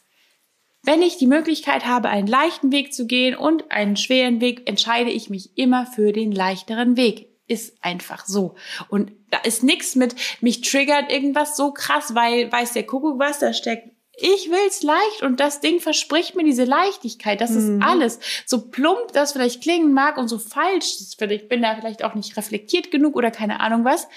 Wenn 0.84 1.02
ich 1.02 1.18
die 1.18 1.26
Möglichkeit 1.26 1.84
habe, 1.84 2.08
einen 2.08 2.28
leichten 2.28 2.70
Weg 2.70 2.94
zu 2.94 3.06
gehen 3.06 3.34
und 3.34 3.72
einen 3.72 3.96
schweren 3.96 4.40
Weg, 4.40 4.68
entscheide 4.68 5.10
ich 5.10 5.28
mich 5.28 5.58
immer 5.58 5.84
für 5.84 6.12
den 6.12 6.30
leichteren 6.30 6.96
Weg 6.96 7.27
ist 7.48 7.76
einfach 7.82 8.26
so. 8.26 8.54
Und 8.88 9.12
da 9.30 9.38
ist 9.38 9.62
nichts 9.62 9.96
mit, 9.96 10.14
mich 10.40 10.60
triggert 10.60 11.10
irgendwas 11.10 11.56
so 11.56 11.72
krass, 11.72 12.14
weil 12.14 12.52
weiß 12.52 12.74
der 12.74 12.86
Kuckuck 12.86 13.18
was 13.18 13.40
da 13.40 13.52
steckt. 13.52 13.88
Ich 14.20 14.50
will's 14.50 14.82
leicht 14.82 15.22
und 15.22 15.38
das 15.38 15.60
Ding 15.60 15.80
verspricht 15.80 16.34
mir 16.34 16.44
diese 16.44 16.64
Leichtigkeit. 16.64 17.40
Das 17.40 17.50
mhm. 17.50 17.80
ist 17.80 17.86
alles. 17.86 18.18
So 18.46 18.68
plump 18.68 19.12
das 19.12 19.32
vielleicht 19.32 19.62
klingen 19.62 19.92
mag 19.92 20.18
und 20.18 20.28
so 20.28 20.38
falsch. 20.38 20.96
Ich 21.00 21.48
bin 21.48 21.62
da 21.62 21.76
vielleicht 21.76 22.04
auch 22.04 22.14
nicht 22.14 22.36
reflektiert 22.36 22.90
genug 22.90 23.14
oder 23.16 23.30
keine 23.30 23.60
Ahnung 23.60 23.84
was. 23.84 24.08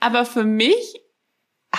Aber 0.00 0.24
für 0.24 0.44
mich 0.44 1.00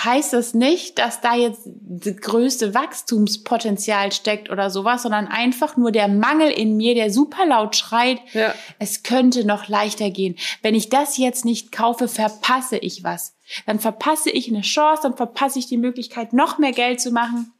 heißt 0.04 0.32
das 0.32 0.54
nicht, 0.54 0.98
dass 0.98 1.20
da 1.20 1.34
jetzt 1.34 1.62
das 1.64 2.16
größte 2.16 2.74
Wachstumspotenzial 2.74 4.12
steckt 4.12 4.50
oder 4.50 4.70
sowas, 4.70 5.02
sondern 5.02 5.28
einfach 5.28 5.76
nur 5.76 5.92
der 5.92 6.08
Mangel 6.08 6.50
in 6.50 6.76
mir, 6.76 6.94
der 6.94 7.10
super 7.12 7.46
laut 7.46 7.76
schreit, 7.76 8.20
ja. 8.32 8.54
es 8.78 9.02
könnte 9.02 9.44
noch 9.44 9.68
leichter 9.68 10.10
gehen. 10.10 10.36
Wenn 10.62 10.74
ich 10.74 10.88
das 10.88 11.16
jetzt 11.16 11.44
nicht 11.44 11.72
kaufe, 11.72 12.08
verpasse 12.08 12.78
ich 12.78 13.04
was. 13.04 13.34
Dann 13.66 13.80
verpasse 13.80 14.30
ich 14.30 14.48
eine 14.48 14.62
Chance, 14.62 15.02
dann 15.02 15.16
verpasse 15.16 15.58
ich 15.58 15.66
die 15.66 15.78
Möglichkeit, 15.78 16.32
noch 16.32 16.58
mehr 16.58 16.72
Geld 16.72 17.00
zu 17.00 17.10
machen. 17.10 17.52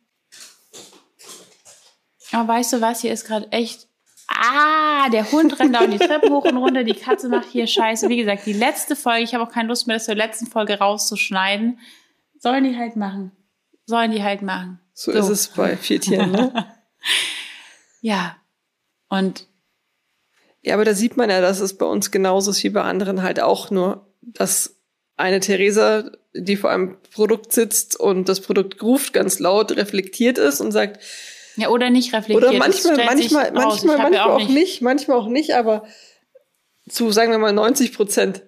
Aber 2.33 2.49
weißt 2.49 2.75
du 2.75 2.81
was, 2.81 3.01
hier 3.01 3.13
ist 3.13 3.27
gerade 3.27 3.51
echt 3.53 3.89
Ah, 4.31 5.09
der 5.09 5.33
Hund 5.33 5.59
rennt 5.59 5.75
da 5.75 5.87
die 5.87 5.99
Treppe 5.99 6.29
hoch 6.29 6.45
und 6.45 6.59
runter, 6.59 6.85
die 6.85 6.93
Katze 6.93 7.31
macht 7.31 7.49
hier 7.51 7.67
Scheiße. 7.67 8.11
Wie 8.11 8.19
gesagt, 8.19 8.45
die 8.45 8.53
letzte 8.53 8.95
Folge, 8.95 9.25
ich 9.25 9.35
habe 9.35 9.43
auch 9.43 9.51
keine 9.51 9.69
Lust 9.69 9.87
mehr, 9.87 9.97
das 9.97 10.05
zur 10.05 10.15
letzten 10.15 10.47
Folge 10.47 10.79
rauszuschneiden. 10.79 11.81
Sollen 12.39 12.65
die 12.65 12.77
halt 12.77 12.97
machen. 12.97 13.33
Sollen 13.87 14.11
die 14.11 14.23
halt 14.23 14.43
machen. 14.43 14.81
So, 14.93 15.13
so. 15.13 15.19
ist 15.19 15.29
es 15.29 15.49
bei 15.49 15.77
vier 15.77 16.01
Tieren, 16.01 16.33
ne? 16.33 16.67
ja. 18.01 18.37
Und. 19.09 19.47
Ja, 20.63 20.75
aber 20.75 20.85
da 20.85 20.95
sieht 20.95 21.17
man 21.17 21.31
ja, 21.31 21.41
dass 21.41 21.61
es 21.61 21.79
bei 21.79 21.87
uns 21.87 22.11
genauso 22.11 22.51
ist 22.51 22.63
wie 22.65 22.71
bei 22.71 22.83
anderen 22.83 23.23
halt 23.23 23.41
auch 23.41 23.71
nur, 23.71 24.07
dass 24.21 24.77
eine 25.17 25.41
Theresa, 25.41 26.11
die 26.35 26.57
vor 26.57 26.71
einem 26.71 26.97
Produkt 27.13 27.53
sitzt 27.53 27.99
und 27.99 28.29
das 28.29 28.41
Produkt 28.41 28.83
ruft 28.83 29.13
ganz 29.13 29.39
laut, 29.39 29.73
reflektiert 29.73 30.39
ist 30.39 30.61
und 30.61 30.73
sagt, 30.73 31.01
ja, 31.57 31.71
oder 31.71 31.91
nicht 31.91 32.13
reflektiert. 32.13 32.51
Oder 32.51 32.59
manchmal, 32.59 32.97
manchmal, 33.05 33.53
manchmal, 33.53 33.99
manchmal 33.99 34.21
auch, 34.21 34.39
nicht, 34.39 34.51
nicht, 34.51 34.83
manchmal 34.83 35.19
auch 35.19 35.27
nicht, 35.27 35.55
aber 35.55 35.87
zu, 36.89 37.11
sagen 37.11 37.33
wir 37.33 37.39
mal, 37.39 37.53
90 37.53 37.93
Prozent 37.93 38.43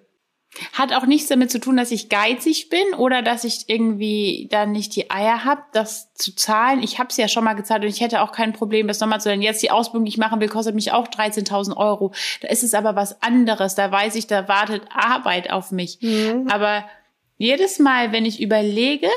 hat 0.73 0.93
auch 0.93 1.05
nichts 1.05 1.29
damit 1.29 1.49
zu 1.49 1.59
tun, 1.59 1.77
dass 1.77 1.91
ich 1.91 2.09
geizig 2.09 2.69
bin 2.69 2.93
oder 2.97 3.21
dass 3.21 3.43
ich 3.45 3.69
irgendwie 3.69 4.47
dann 4.51 4.73
nicht 4.73 4.95
die 4.95 5.09
Eier 5.09 5.45
habe, 5.45 5.61
das 5.71 6.13
zu 6.13 6.35
zahlen. 6.35 6.83
Ich 6.83 6.99
habe 6.99 7.09
es 7.09 7.17
ja 7.17 7.27
schon 7.27 7.45
mal 7.45 7.53
gezahlt 7.53 7.83
und 7.83 7.89
ich 7.89 8.01
hätte 8.01 8.21
auch 8.21 8.31
kein 8.31 8.51
Problem, 8.51 8.87
das 8.87 8.99
nochmal 8.99 9.21
zu 9.21 9.29
sagen. 9.29 9.41
Jetzt 9.41 9.63
die 9.63 9.71
Ausbildung, 9.71 10.05
die 10.05 10.09
ich 10.09 10.17
machen 10.17 10.41
will, 10.41 10.49
kostet 10.49 10.75
mich 10.75 10.91
auch 10.91 11.07
13.000 11.07 11.77
Euro. 11.77 12.11
Da 12.41 12.49
ist 12.49 12.63
es 12.63 12.73
aber 12.73 12.95
was 12.95 13.21
anderes. 13.21 13.75
Da 13.75 13.91
weiß 13.91 14.15
ich, 14.15 14.27
da 14.27 14.47
wartet 14.47 14.83
Arbeit 14.89 15.51
auf 15.51 15.71
mich. 15.71 15.99
Mhm. 16.01 16.47
Aber 16.49 16.83
jedes 17.37 17.79
Mal, 17.79 18.11
wenn 18.11 18.25
ich 18.25 18.41
überlege, 18.41 19.07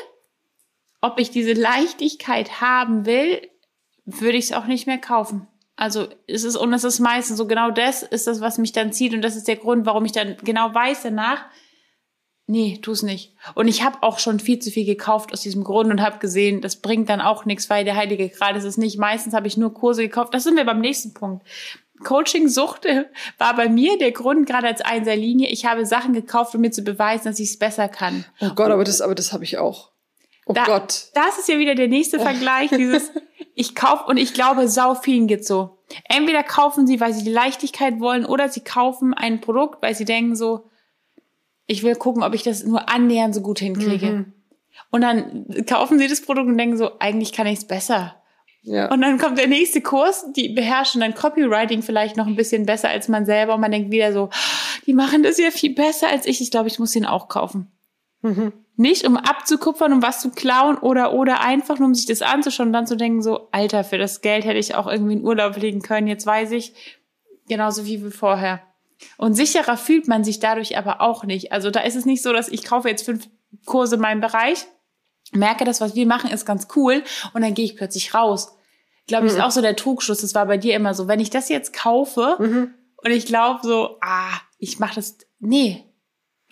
ob 1.01 1.19
ich 1.19 1.31
diese 1.31 1.53
Leichtigkeit 1.53 2.61
haben 2.61 3.07
will, 3.07 3.51
würde 4.07 4.39
ich 4.39 4.47
es 4.47 4.53
auch 4.53 4.67
nicht 4.67 4.87
mehr 4.87 4.99
kaufen. 4.99 5.49
Also 5.77 6.07
ist 6.27 6.45
es, 6.45 6.57
und 6.57 6.73
es 6.73 6.85
ist 6.85 7.01
meistens 7.01 7.39
so, 7.39 7.47
genau 7.47 7.71
das 7.71 8.03
ist 8.03 8.27
das, 8.27 8.41
was 8.41 8.59
mich 8.59 8.73
dann 8.73 8.93
zieht. 8.93 9.13
Und 9.13 9.23
das 9.23 9.37
ist 9.37 9.49
der 9.49 9.57
Grund, 9.57 9.87
warum 9.87 10.05
ich 10.05 10.13
dann 10.13 10.37
genau 10.43 10.73
weiß 10.73 11.03
danach, 11.03 11.45
nee, 12.47 12.79
tu 12.81 12.93
es 12.93 13.03
nicht. 13.03 13.35
Und 13.55 13.69
ich 13.69 13.83
habe 13.83 14.03
auch 14.03 14.19
schon 14.19 14.39
viel 14.39 14.59
zu 14.59 14.71
viel 14.71 14.85
gekauft 14.85 15.33
aus 15.33 15.41
diesem 15.41 15.65
Grund 15.65 15.91
und 15.91 16.01
habe 16.01 16.19
gesehen, 16.19 16.61
das 16.61 16.77
bringt 16.77 17.09
dann 17.09 17.21
auch 17.21 17.45
nichts, 17.45 17.71
weil 17.71 17.85
der 17.85 17.97
Heilige 17.97 18.29
Gral 18.29 18.57
ist 18.57 18.65
es 18.65 18.77
nicht. 18.77 18.99
Meistens 18.99 19.35
habe 19.35 19.47
ich 19.47 19.57
nur 19.57 19.75
Kurse 19.75 20.03
gekauft. 20.03 20.35
Das 20.35 20.45
sind 20.45 20.57
wir 20.57 20.65
beim 20.65 20.81
nächsten 20.81 21.15
Punkt. 21.15 21.45
Coaching-Sucht 22.05 22.87
war 23.39 23.57
bei 23.57 23.69
mir 23.69 23.99
der 23.99 24.13
Grund, 24.13 24.47
gerade 24.47 24.69
als 24.69 24.81
Einserlinie. 24.81 25.49
Ich 25.49 25.65
habe 25.65 25.87
Sachen 25.87 26.13
gekauft, 26.13 26.55
um 26.55 26.61
mir 26.61 26.71
zu 26.71 26.83
beweisen, 26.83 27.25
dass 27.25 27.39
ich 27.39 27.51
es 27.51 27.59
besser 27.59 27.89
kann. 27.89 28.25
Oh 28.41 28.51
Gott, 28.55 28.71
aber 28.71 28.85
das, 28.85 29.01
aber 29.01 29.15
das 29.15 29.33
habe 29.33 29.45
ich 29.45 29.59
auch. 29.59 29.94
Oh 30.47 30.53
da, 30.53 30.65
Gott. 30.65 31.07
Das 31.15 31.39
ist 31.39 31.49
ja 31.49 31.59
wieder 31.59 31.75
der 31.75 31.89
nächste 31.89 32.19
Vergleich, 32.19 32.71
dieses, 32.71 33.11
ich 33.55 33.75
kaufe 33.75 34.05
und 34.05 34.17
ich 34.17 34.35
glaube, 34.35 34.69
sau 34.69 34.95
vielen 34.95 35.27
geht 35.27 35.47
so. 35.47 35.79
Entweder 36.09 36.43
kaufen 36.43 36.87
sie, 36.87 37.01
weil 37.01 37.13
sie 37.13 37.25
die 37.25 37.31
Leichtigkeit 37.31 38.01
wollen, 38.01 38.27
oder 38.27 38.49
sie 38.49 38.61
kaufen 38.61 39.15
ein 39.15 39.41
Produkt, 39.41 39.83
weil 39.83 39.95
sie 39.95 40.05
denken 40.05 40.37
so, 40.37 40.69
ich 41.67 41.83
will 41.83 41.97
gucken, 41.97 42.23
ob 42.23 42.35
ich 42.35 42.43
das 42.43 42.65
nur 42.65 42.89
annähernd 42.89 43.35
so 43.35 43.41
gut 43.41 43.59
hinkriege. 43.59 44.07
Mhm. 44.07 44.33
Und 44.91 45.01
dann 45.01 45.47
kaufen 45.67 45.99
sie 45.99 46.09
das 46.09 46.21
Produkt 46.21 46.49
und 46.49 46.59
denken 46.59 46.77
so, 46.77 46.99
eigentlich 46.99 47.33
kann 47.33 47.47
ich 47.47 47.59
es 47.59 47.67
besser. 47.67 48.17
Ja. 48.63 48.91
Und 48.91 49.03
dann 49.03 49.19
kommt 49.19 49.39
der 49.39 49.47
nächste 49.47 49.83
Kurs, 49.83 50.33
die 50.33 50.49
beherrschen 50.49 51.01
dann 51.01 51.15
Copywriting 51.15 51.83
vielleicht 51.83 52.17
noch 52.17 52.27
ein 52.27 52.37
bisschen 52.37 52.65
besser 52.65 52.89
als 52.89 53.09
man 53.09 53.27
selber 53.27 53.55
und 53.55 53.61
man 53.61 53.71
denkt 53.71 53.91
wieder 53.91 54.13
so, 54.13 54.31
die 54.87 54.95
machen 54.95 55.23
das 55.23 55.39
ja 55.39 55.51
viel 55.51 55.75
besser 55.75 56.09
als 56.09 56.27
ich. 56.27 56.41
Ich 56.41 56.51
glaube, 56.51 56.69
ich 56.69 56.79
muss 56.79 56.93
den 56.93 57.05
auch 57.05 57.29
kaufen. 57.29 57.71
Mhm. 58.23 58.53
Nicht 58.77 59.07
um 59.07 59.17
abzukupfern, 59.17 59.93
um 59.93 60.03
was 60.03 60.21
zu 60.21 60.31
klauen 60.31 60.77
oder, 60.79 61.13
oder 61.13 61.41
einfach 61.41 61.79
nur 61.79 61.89
um 61.89 61.95
sich 61.95 62.07
das 62.07 62.23
anzuschauen 62.23 62.69
und 62.69 62.73
dann 62.73 62.87
zu 62.87 62.97
denken, 62.97 63.23
so, 63.23 63.49
Alter, 63.53 63.85
für 63.85 63.99
das 63.99 64.21
Geld 64.21 64.45
hätte 64.45 64.59
ich 64.59 64.75
auch 64.75 64.89
irgendwie 64.89 65.15
in 65.15 65.25
Urlaub 65.25 65.57
legen 65.57 65.81
können. 65.81 66.09
Jetzt 66.09 66.27
weiß 66.27 66.51
ich 66.51 66.75
genauso 67.49 67.87
wie 67.87 67.99
vorher. 68.11 68.63
Und 69.17 69.35
sicherer 69.35 69.77
fühlt 69.77 70.09
man 70.09 70.25
sich 70.25 70.41
dadurch 70.41 70.77
aber 70.77 71.01
auch 71.01 71.25
nicht. 71.25 71.53
Also 71.53 71.71
da 71.71 71.81
ist 71.81 71.97
es 71.97 72.05
nicht 72.05 72.23
so, 72.23 72.33
dass 72.33 72.49
ich 72.49 72.65
kaufe 72.65 72.89
jetzt 72.89 73.05
fünf 73.05 73.29
Kurse 73.65 73.97
in 73.97 74.01
meinem 74.01 74.21
Bereich, 74.21 74.67
merke, 75.33 75.65
das, 75.65 75.81
was 75.81 75.95
wir 75.95 76.07
machen, 76.07 76.31
ist 76.31 76.45
ganz 76.45 76.69
cool 76.77 77.03
und 77.33 77.43
dann 77.43 77.55
gehe 77.55 77.65
ich 77.65 77.77
plötzlich 77.77 78.15
raus. 78.15 78.57
Glaube 79.07 79.27
ich, 79.27 79.33
mhm. 79.33 79.39
ist 79.39 79.45
auch 79.45 79.51
so 79.51 79.61
der 79.61 79.77
Trugschluss. 79.77 80.21
Das 80.21 80.35
war 80.35 80.47
bei 80.47 80.57
dir 80.57 80.75
immer 80.75 80.95
so. 80.95 81.09
Wenn 81.09 81.21
ich 81.21 81.31
das 81.31 81.49
jetzt 81.49 81.73
kaufe 81.73 82.37
mhm. 82.39 82.75
und 82.97 83.11
ich 83.11 83.27
glaube 83.27 83.61
so, 83.63 83.99
ah, 84.01 84.33
ich 84.59 84.79
mache 84.79 84.97
das, 84.97 85.19
nee, 85.39 85.85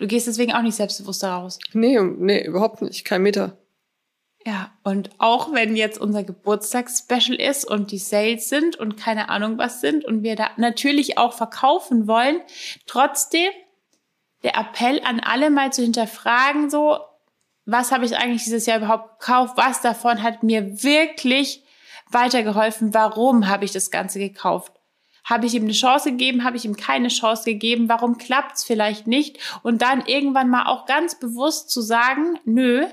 Du 0.03 0.07
gehst 0.07 0.27
deswegen 0.27 0.51
auch 0.51 0.61
nicht 0.61 0.75
selbstbewusst 0.75 1.23
raus. 1.23 1.59
Nee, 1.71 1.97
nee, 1.97 2.43
überhaupt 2.43 2.81
nicht. 2.81 3.05
Kein 3.05 3.21
Meter. 3.21 3.57
Ja, 4.45 4.73
und 4.83 5.11
auch 5.17 5.53
wenn 5.53 5.77
jetzt 5.77 5.97
unser 5.97 6.25
Geburtstagsspecial 6.25 7.39
ist 7.39 7.63
und 7.63 7.89
die 7.89 7.99
Sales 7.99 8.49
sind 8.49 8.75
und 8.75 8.97
keine 8.97 9.29
Ahnung 9.29 9.57
was 9.57 9.79
sind 9.79 10.03
und 10.03 10.21
wir 10.21 10.35
da 10.35 10.49
natürlich 10.57 11.17
auch 11.17 11.31
verkaufen 11.31 12.05
wollen, 12.05 12.41
trotzdem 12.85 13.49
der 14.43 14.57
Appell 14.57 14.99
an 15.05 15.21
alle 15.21 15.49
mal 15.49 15.71
zu 15.71 15.83
hinterfragen, 15.83 16.69
so, 16.69 16.99
was 17.65 17.93
habe 17.93 18.03
ich 18.03 18.17
eigentlich 18.17 18.43
dieses 18.43 18.65
Jahr 18.65 18.79
überhaupt 18.79 19.21
gekauft? 19.21 19.53
Was 19.55 19.79
davon 19.79 20.21
hat 20.21 20.43
mir 20.43 20.83
wirklich 20.83 21.63
weitergeholfen? 22.11 22.93
Warum 22.93 23.47
habe 23.47 23.63
ich 23.63 23.71
das 23.71 23.89
Ganze 23.89 24.19
gekauft? 24.19 24.73
Habe 25.23 25.45
ich 25.45 25.55
ihm 25.55 25.63
eine 25.63 25.71
Chance 25.71 26.11
gegeben? 26.11 26.43
Habe 26.43 26.57
ich 26.57 26.65
ihm 26.65 26.75
keine 26.75 27.07
Chance 27.07 27.45
gegeben? 27.45 27.87
Warum 27.87 28.17
klappt's 28.17 28.63
vielleicht 28.63 29.07
nicht? 29.07 29.39
Und 29.63 29.81
dann 29.81 30.05
irgendwann 30.05 30.49
mal 30.49 30.65
auch 30.65 30.85
ganz 30.85 31.17
bewusst 31.17 31.69
zu 31.69 31.81
sagen, 31.81 32.39
nö, 32.43 32.85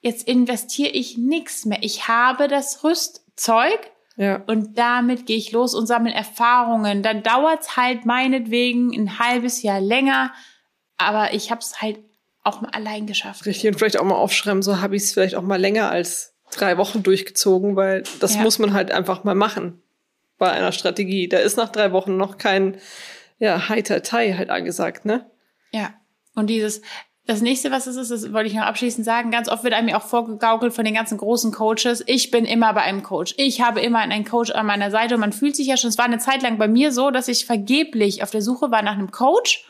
jetzt 0.00 0.28
investiere 0.28 0.90
ich 0.90 1.16
nichts 1.16 1.64
mehr. 1.64 1.78
Ich 1.82 2.08
habe 2.08 2.46
das 2.46 2.84
Rüstzeug 2.84 3.90
ja. 4.16 4.42
und 4.46 4.76
damit 4.76 5.26
gehe 5.26 5.38
ich 5.38 5.52
los 5.52 5.74
und 5.74 5.86
sammle 5.86 6.12
Erfahrungen. 6.12 7.02
Dann 7.02 7.22
dauert's 7.22 7.76
halt 7.76 8.04
meinetwegen 8.04 8.94
ein 8.94 9.18
halbes 9.18 9.62
Jahr 9.62 9.80
länger, 9.80 10.32
aber 10.98 11.32
ich 11.32 11.50
habe 11.50 11.60
es 11.60 11.80
halt 11.80 11.98
auch 12.44 12.60
mal 12.60 12.70
allein 12.70 13.06
geschafft. 13.06 13.46
Richtig, 13.46 13.68
und 13.68 13.78
vielleicht 13.78 13.98
auch 13.98 14.04
mal 14.04 14.14
aufschreiben, 14.14 14.62
so 14.62 14.80
habe 14.80 14.94
ich 14.94 15.04
es 15.04 15.12
vielleicht 15.12 15.34
auch 15.34 15.42
mal 15.42 15.60
länger 15.60 15.90
als 15.90 16.34
drei 16.50 16.76
Wochen 16.78 17.02
durchgezogen, 17.02 17.76
weil 17.76 18.04
das 18.20 18.36
ja. 18.36 18.42
muss 18.42 18.58
man 18.58 18.72
halt 18.72 18.90
einfach 18.90 19.24
mal 19.24 19.34
machen 19.34 19.82
bei 20.38 20.50
einer 20.50 20.72
Strategie. 20.72 21.28
Da 21.28 21.38
ist 21.38 21.56
nach 21.56 21.70
drei 21.70 21.92
Wochen 21.92 22.16
noch 22.16 22.38
kein 22.38 22.78
ja, 23.38 23.68
Heiter-Tai 23.68 24.34
halt 24.34 24.50
angesagt, 24.50 25.04
ne? 25.04 25.30
Ja. 25.70 25.94
Und 26.34 26.48
dieses, 26.48 26.82
das 27.28 27.42
nächste, 27.42 27.70
was 27.70 27.86
es 27.86 27.96
ist, 27.96 28.10
das 28.10 28.32
wollte 28.32 28.48
ich 28.48 28.54
noch 28.54 28.62
abschließend 28.62 29.04
sagen, 29.04 29.30
ganz 29.30 29.50
oft 29.50 29.62
wird 29.62 29.74
einem 29.74 29.88
ja 29.88 29.98
auch 29.98 30.06
vorgegaukelt 30.06 30.72
von 30.72 30.86
den 30.86 30.94
ganzen 30.94 31.18
großen 31.18 31.52
Coaches, 31.52 32.02
ich 32.06 32.30
bin 32.30 32.46
immer 32.46 32.72
bei 32.72 32.80
einem 32.80 33.02
Coach. 33.02 33.34
Ich 33.36 33.60
habe 33.60 33.80
immer 33.80 33.98
einen 33.98 34.24
Coach 34.24 34.50
an 34.50 34.64
meiner 34.64 34.90
Seite 34.90 35.14
und 35.14 35.20
man 35.20 35.34
fühlt 35.34 35.54
sich 35.54 35.66
ja 35.66 35.76
schon, 35.76 35.90
es 35.90 35.98
war 35.98 36.06
eine 36.06 36.18
Zeit 36.18 36.42
lang 36.42 36.56
bei 36.56 36.68
mir 36.68 36.90
so, 36.90 37.10
dass 37.10 37.28
ich 37.28 37.44
vergeblich 37.44 38.22
auf 38.22 38.30
der 38.30 38.40
Suche 38.40 38.70
war 38.70 38.80
nach 38.82 38.94
einem 38.94 39.10
Coach, 39.10 39.68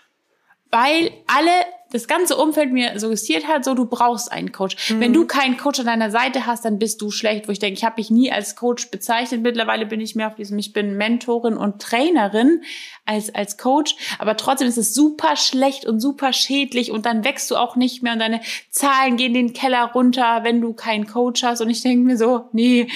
weil 0.71 1.11
alle 1.27 1.51
das 1.91 2.07
ganze 2.07 2.37
Umfeld 2.37 2.73
mir 2.73 2.99
suggestiert 2.99 3.49
hat, 3.49 3.65
so 3.65 3.75
du 3.75 3.87
brauchst 3.87 4.31
einen 4.31 4.53
Coach. 4.53 4.91
Mhm. 4.91 5.01
Wenn 5.01 5.13
du 5.13 5.27
keinen 5.27 5.57
Coach 5.57 5.81
an 5.81 5.87
deiner 5.87 6.11
Seite 6.11 6.47
hast, 6.47 6.65
dann 6.65 6.79
bist 6.79 7.01
du 7.01 7.11
schlecht. 7.11 7.49
Wo 7.49 7.53
ich 7.53 7.59
denke, 7.59 7.79
ich 7.79 7.85
habe 7.85 7.95
mich 7.99 8.11
nie 8.11 8.31
als 8.31 8.57
Coach 8.57 8.91
bezeichnet. 8.91 9.43
Mittlerweile 9.43 9.87
bin 9.87 10.01
ich 10.01 10.15
mehr 10.15 10.29
auf 10.29 10.35
diesem, 10.35 10.59
ich 10.59 10.73
bin 10.73 10.97
Mentorin 10.97 11.57
und 11.57 11.81
Trainerin 11.81 12.63
als 13.07 13.35
als 13.35 13.57
Coach. 13.57 13.97
Aber 14.19 14.37
trotzdem 14.37 14.69
ist 14.69 14.79
es 14.79 14.95
super 14.95 15.37
schlecht 15.37 15.87
und 15.87 16.01
super 16.01 16.33
schädlich 16.33 16.91
und 16.91 17.07
dann 17.07 17.25
wächst 17.25 17.51
du 17.51 17.57
auch 17.57 17.77
nicht 17.77 18.03
mehr 18.03 18.13
und 18.13 18.19
deine 18.19 18.41
Zahlen 18.71 19.17
gehen 19.17 19.33
den 19.33 19.53
Keller 19.53 19.93
runter, 19.93 20.41
wenn 20.43 20.61
du 20.61 20.75
keinen 20.75 21.07
Coach 21.07 21.43
hast. 21.43 21.61
Und 21.61 21.71
ich 21.71 21.83
denke 21.83 22.05
mir 22.05 22.19
so, 22.19 22.49
nee, 22.53 22.89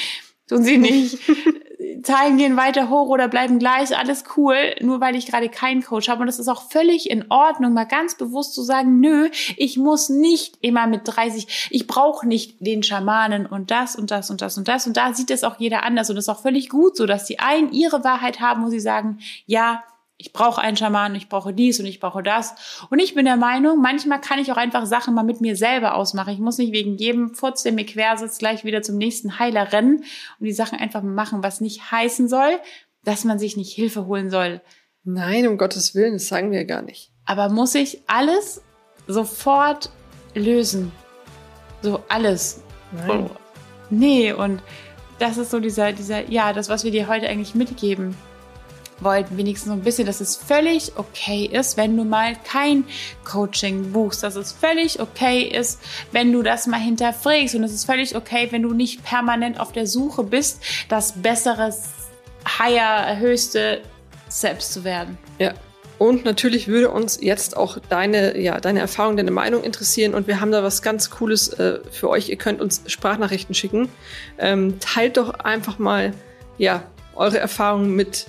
tun 0.48 0.62
sie 0.62 0.78
nicht. 0.78 1.18
Zahlen 2.02 2.37
gehen 2.37 2.57
weiter 2.57 2.88
hoch 2.88 3.09
oder 3.09 3.28
bleiben 3.28 3.59
gleich, 3.59 3.96
alles 3.96 4.24
cool, 4.37 4.57
nur 4.81 5.00
weil 5.00 5.16
ich 5.16 5.26
gerade 5.26 5.48
keinen 5.48 5.83
Coach 5.83 6.09
habe. 6.09 6.22
Und 6.22 6.28
es 6.28 6.38
ist 6.38 6.48
auch 6.48 6.70
völlig 6.70 7.11
in 7.11 7.31
Ordnung, 7.31 7.74
mal 7.74 7.85
ganz 7.85 8.16
bewusst 8.16 8.55
zu 8.55 8.62
sagen, 8.62 9.00
nö, 9.00 9.28
ich 9.57 9.76
muss 9.76 10.09
nicht 10.09 10.59
immer 10.61 10.87
mit 10.87 11.02
30, 11.05 11.68
ich 11.70 11.87
brauche 11.87 12.26
nicht 12.26 12.57
den 12.61 12.83
Schamanen 12.83 13.46
und 13.46 13.70
das 13.70 13.96
und 13.96 14.11
das 14.11 14.31
und 14.31 14.40
das 14.40 14.59
und 14.59 14.68
das. 14.68 14.87
Und 14.87 14.96
da 14.96 15.12
sieht 15.12 15.31
es 15.31 15.44
auch 15.44 15.59
jeder 15.59 15.83
anders. 15.83 16.11
Und 16.11 16.16
es 16.16 16.24
ist 16.24 16.28
auch 16.28 16.42
völlig 16.42 16.68
gut 16.68 16.96
so, 16.96 17.07
dass 17.07 17.24
die 17.24 17.38
einen 17.38 17.72
ihre 17.72 18.05
Wahrheit 18.05 18.40
haben, 18.40 18.64
wo 18.64 18.68
sie 18.68 18.81
sagen, 18.81 19.18
ja, 19.46 19.83
ich 20.16 20.33
brauche 20.33 20.61
einen 20.61 20.77
Schaman, 20.77 21.14
ich 21.14 21.29
brauche 21.29 21.53
dies 21.53 21.81
und 21.81 21.87
ich 21.87 21.98
brauche 21.98 22.22
das. 22.22 22.55
Und 22.90 23.01
ich 23.01 23.14
bin 23.14 23.25
der 23.25 23.37
Meinung, 23.37 23.81
manchmal 23.81 24.20
kann 24.20 24.38
ich 24.38 24.53
auch 24.53 24.57
einfach 24.57 24.87
Sachen 24.87 25.14
mal 25.14 25.25
mit 25.25 25.40
mir 25.40 25.57
selber 25.57 25.96
ausmachen. 25.96 26.33
Ich 26.33 26.38
muss 26.38 26.59
nicht 26.59 26.72
wegen 26.72 26.96
jedem 26.96 27.35
Furz, 27.35 27.62
der 27.62 27.72
mir 27.72 27.85
quer 27.85 28.16
sitzt, 28.16 28.38
gleich 28.38 28.64
wieder 28.64 28.83
zum 28.83 28.98
nächsten 28.98 29.38
Heiler 29.38 29.72
rennen 29.72 30.05
und 30.38 30.44
die 30.44 30.53
Sachen 30.53 30.79
einfach 30.79 31.03
machen, 31.03 31.42
was 31.42 31.61
nicht 31.61 31.90
heißen 31.90 32.29
soll, 32.29 32.61
dass 33.05 33.25
man 33.25 33.38
sich 33.38 33.57
nicht 33.57 33.72
Hilfe 33.72 34.07
holen 34.07 34.31
soll. 34.31 34.61
Nein, 35.03 35.48
um 35.48 35.59
Gottes 35.59 35.94
Willen, 35.94 36.12
das 36.14 36.29
sagen 36.29 36.53
wir 36.53 36.64
gar 36.64 36.83
nicht. 36.83 37.11
Aber 37.25 37.48
muss 37.48 37.75
ich 37.75 38.03
alles 38.07 38.62
sofort 39.09 39.90
lösen? 40.35 40.92
So 41.81 42.01
alles. 42.09 42.62
Nein. 42.92 43.29
Oh. 43.29 43.31
Nee, 43.90 44.33
und 44.33 44.62
das 45.18 45.37
ist 45.37 45.51
so 45.51 45.59
dieser, 45.59 45.92
dieser, 45.92 46.31
ja, 46.31 46.53
das, 46.53 46.68
was 46.68 46.85
wir 46.85 46.92
dir 46.92 47.09
heute 47.09 47.29
eigentlich 47.29 47.55
mitgeben 47.55 48.16
wollten, 49.05 49.37
wenigstens 49.37 49.69
so 49.69 49.73
ein 49.73 49.83
bisschen, 49.83 50.07
dass 50.07 50.21
es 50.21 50.37
völlig 50.37 50.93
okay 50.97 51.45
ist, 51.45 51.77
wenn 51.77 51.97
du 51.97 52.05
mal 52.05 52.37
kein 52.45 52.85
Coaching 53.25 53.93
buchst, 53.93 54.23
dass 54.23 54.37
es 54.37 54.53
völlig 54.53 55.01
okay 55.01 55.43
ist, 55.43 55.81
wenn 56.12 56.33
du 56.33 56.43
das 56.43 56.67
mal 56.67 56.81
hinterfragst 56.81 57.55
und 57.55 57.65
es 57.65 57.73
ist 57.73 57.85
völlig 57.85 58.17
okay, 58.17 58.49
wenn 58.51 58.62
du 58.62 58.73
nicht 58.73 59.05
permanent 59.05 59.61
auf 59.61 59.73
der 59.73 59.87
Suche 59.87 60.23
bist, 60.25 60.62
das 60.88 61.12
bessere, 61.21 61.75
higher, 62.59 63.19
höchste 63.19 63.83
Selbst 64.29 64.73
zu 64.73 64.85
werden. 64.85 65.19
Ja. 65.38 65.53
Und 66.03 66.25
natürlich 66.25 66.67
würde 66.67 66.91
uns 66.91 67.21
jetzt 67.23 67.57
auch 67.57 67.79
deine, 67.88 68.37
ja, 68.37 68.59
deine 68.59 68.81
Erfahrung, 68.81 69.17
deine 69.17 69.31
Meinung 69.31 69.62
interessieren. 69.62 70.15
Und 70.15 70.27
wir 70.27 70.41
haben 70.41 70.51
da 70.51 70.65
was 70.65 70.83
ganz 70.83 71.11
Cooles 71.11 71.53
äh, 71.53 71.79
für 71.93 72.09
euch. 72.09 72.29
Ihr 72.29 72.38
könnt 72.38 72.61
uns 72.61 72.83
Sprachnachrichten 72.87 73.55
schicken. 73.55 73.88
Ähm, 74.37 74.81
teilt 74.81 75.17
doch 75.17 75.31
einfach 75.31 75.79
mal, 75.79 76.12
ja, 76.59 76.83
eure 77.15 77.38
Erfahrungen 77.38 77.95
mit 77.95 78.27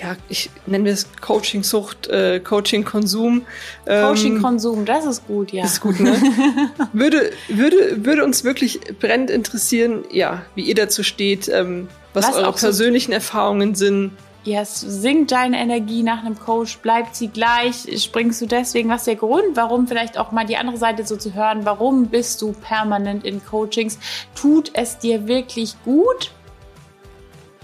ja, 0.00 0.16
ich 0.28 0.50
nenne 0.66 0.90
es 0.90 1.06
Coaching-Sucht, 1.20 2.08
äh, 2.08 2.40
Coaching-Konsum. 2.40 3.46
Ähm, 3.86 4.06
Coaching-Konsum, 4.06 4.84
das 4.84 5.06
ist 5.06 5.26
gut, 5.26 5.52
ja. 5.52 5.64
Ist 5.64 5.80
gut, 5.80 6.00
ne? 6.00 6.14
würde, 6.92 7.30
würde, 7.48 8.04
würde 8.04 8.24
uns 8.24 8.44
wirklich 8.44 8.80
brennend 8.98 9.30
interessieren, 9.30 10.04
ja, 10.10 10.42
wie 10.54 10.62
ihr 10.62 10.74
dazu 10.74 11.02
steht, 11.02 11.48
ähm, 11.48 11.88
was, 12.12 12.28
was 12.28 12.34
eure 12.36 12.52
persönlichen 12.52 13.12
so 13.12 13.14
Erfahrungen 13.14 13.74
sind. 13.74 14.12
Ja, 14.44 14.60
yes, 14.60 14.80
sinkt 14.80 15.32
deine 15.32 15.58
Energie 15.58 16.02
nach 16.02 16.22
einem 16.22 16.38
Coach? 16.38 16.78
Bleibt 16.78 17.16
sie 17.16 17.28
gleich? 17.28 17.86
Springst 18.02 18.42
du 18.42 18.46
deswegen? 18.46 18.90
Was 18.90 19.02
ist 19.02 19.06
der 19.06 19.16
Grund? 19.16 19.54
Warum 19.56 19.88
vielleicht 19.88 20.18
auch 20.18 20.32
mal 20.32 20.44
die 20.44 20.58
andere 20.58 20.76
Seite 20.76 21.06
so 21.06 21.16
zu 21.16 21.32
hören? 21.34 21.64
Warum 21.64 22.08
bist 22.08 22.42
du 22.42 22.52
permanent 22.52 23.24
in 23.24 23.42
Coachings? 23.42 23.98
Tut 24.34 24.70
es 24.74 24.98
dir 24.98 25.26
wirklich 25.26 25.76
gut? 25.84 26.32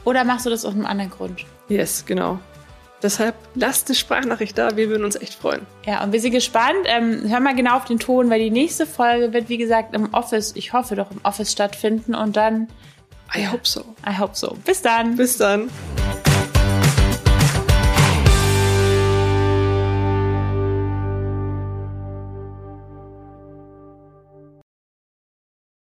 Oder 0.04 0.24
machst 0.24 0.46
du 0.46 0.50
das 0.50 0.64
aus 0.64 0.72
einem 0.72 0.86
anderen 0.86 1.10
Grund? 1.10 1.44
Yes, 1.70 2.04
genau. 2.04 2.38
Deshalb 3.02 3.34
lasst 3.54 3.88
eine 3.88 3.94
Sprachnachricht 3.94 4.58
da, 4.58 4.76
wir 4.76 4.90
würden 4.90 5.04
uns 5.04 5.16
echt 5.16 5.34
freuen. 5.34 5.66
Ja, 5.86 6.04
und 6.04 6.12
wir 6.12 6.20
sind 6.20 6.32
gespannt. 6.32 6.84
Ähm, 6.84 7.22
hör 7.28 7.40
mal 7.40 7.54
genau 7.54 7.76
auf 7.76 7.86
den 7.86 7.98
Ton, 7.98 8.28
weil 8.28 8.40
die 8.40 8.50
nächste 8.50 8.86
Folge 8.86 9.32
wird, 9.32 9.48
wie 9.48 9.56
gesagt, 9.56 9.94
im 9.94 10.12
Office, 10.12 10.52
ich 10.54 10.74
hoffe 10.74 10.96
doch 10.96 11.10
im 11.10 11.20
Office 11.22 11.50
stattfinden 11.50 12.14
und 12.14 12.36
dann. 12.36 12.68
I 13.34 13.46
hope 13.46 13.62
so. 13.62 13.80
I 14.06 14.18
hope 14.18 14.34
so. 14.34 14.56
Bis 14.66 14.82
dann. 14.82 15.16
Bis 15.16 15.38
dann. 15.38 15.70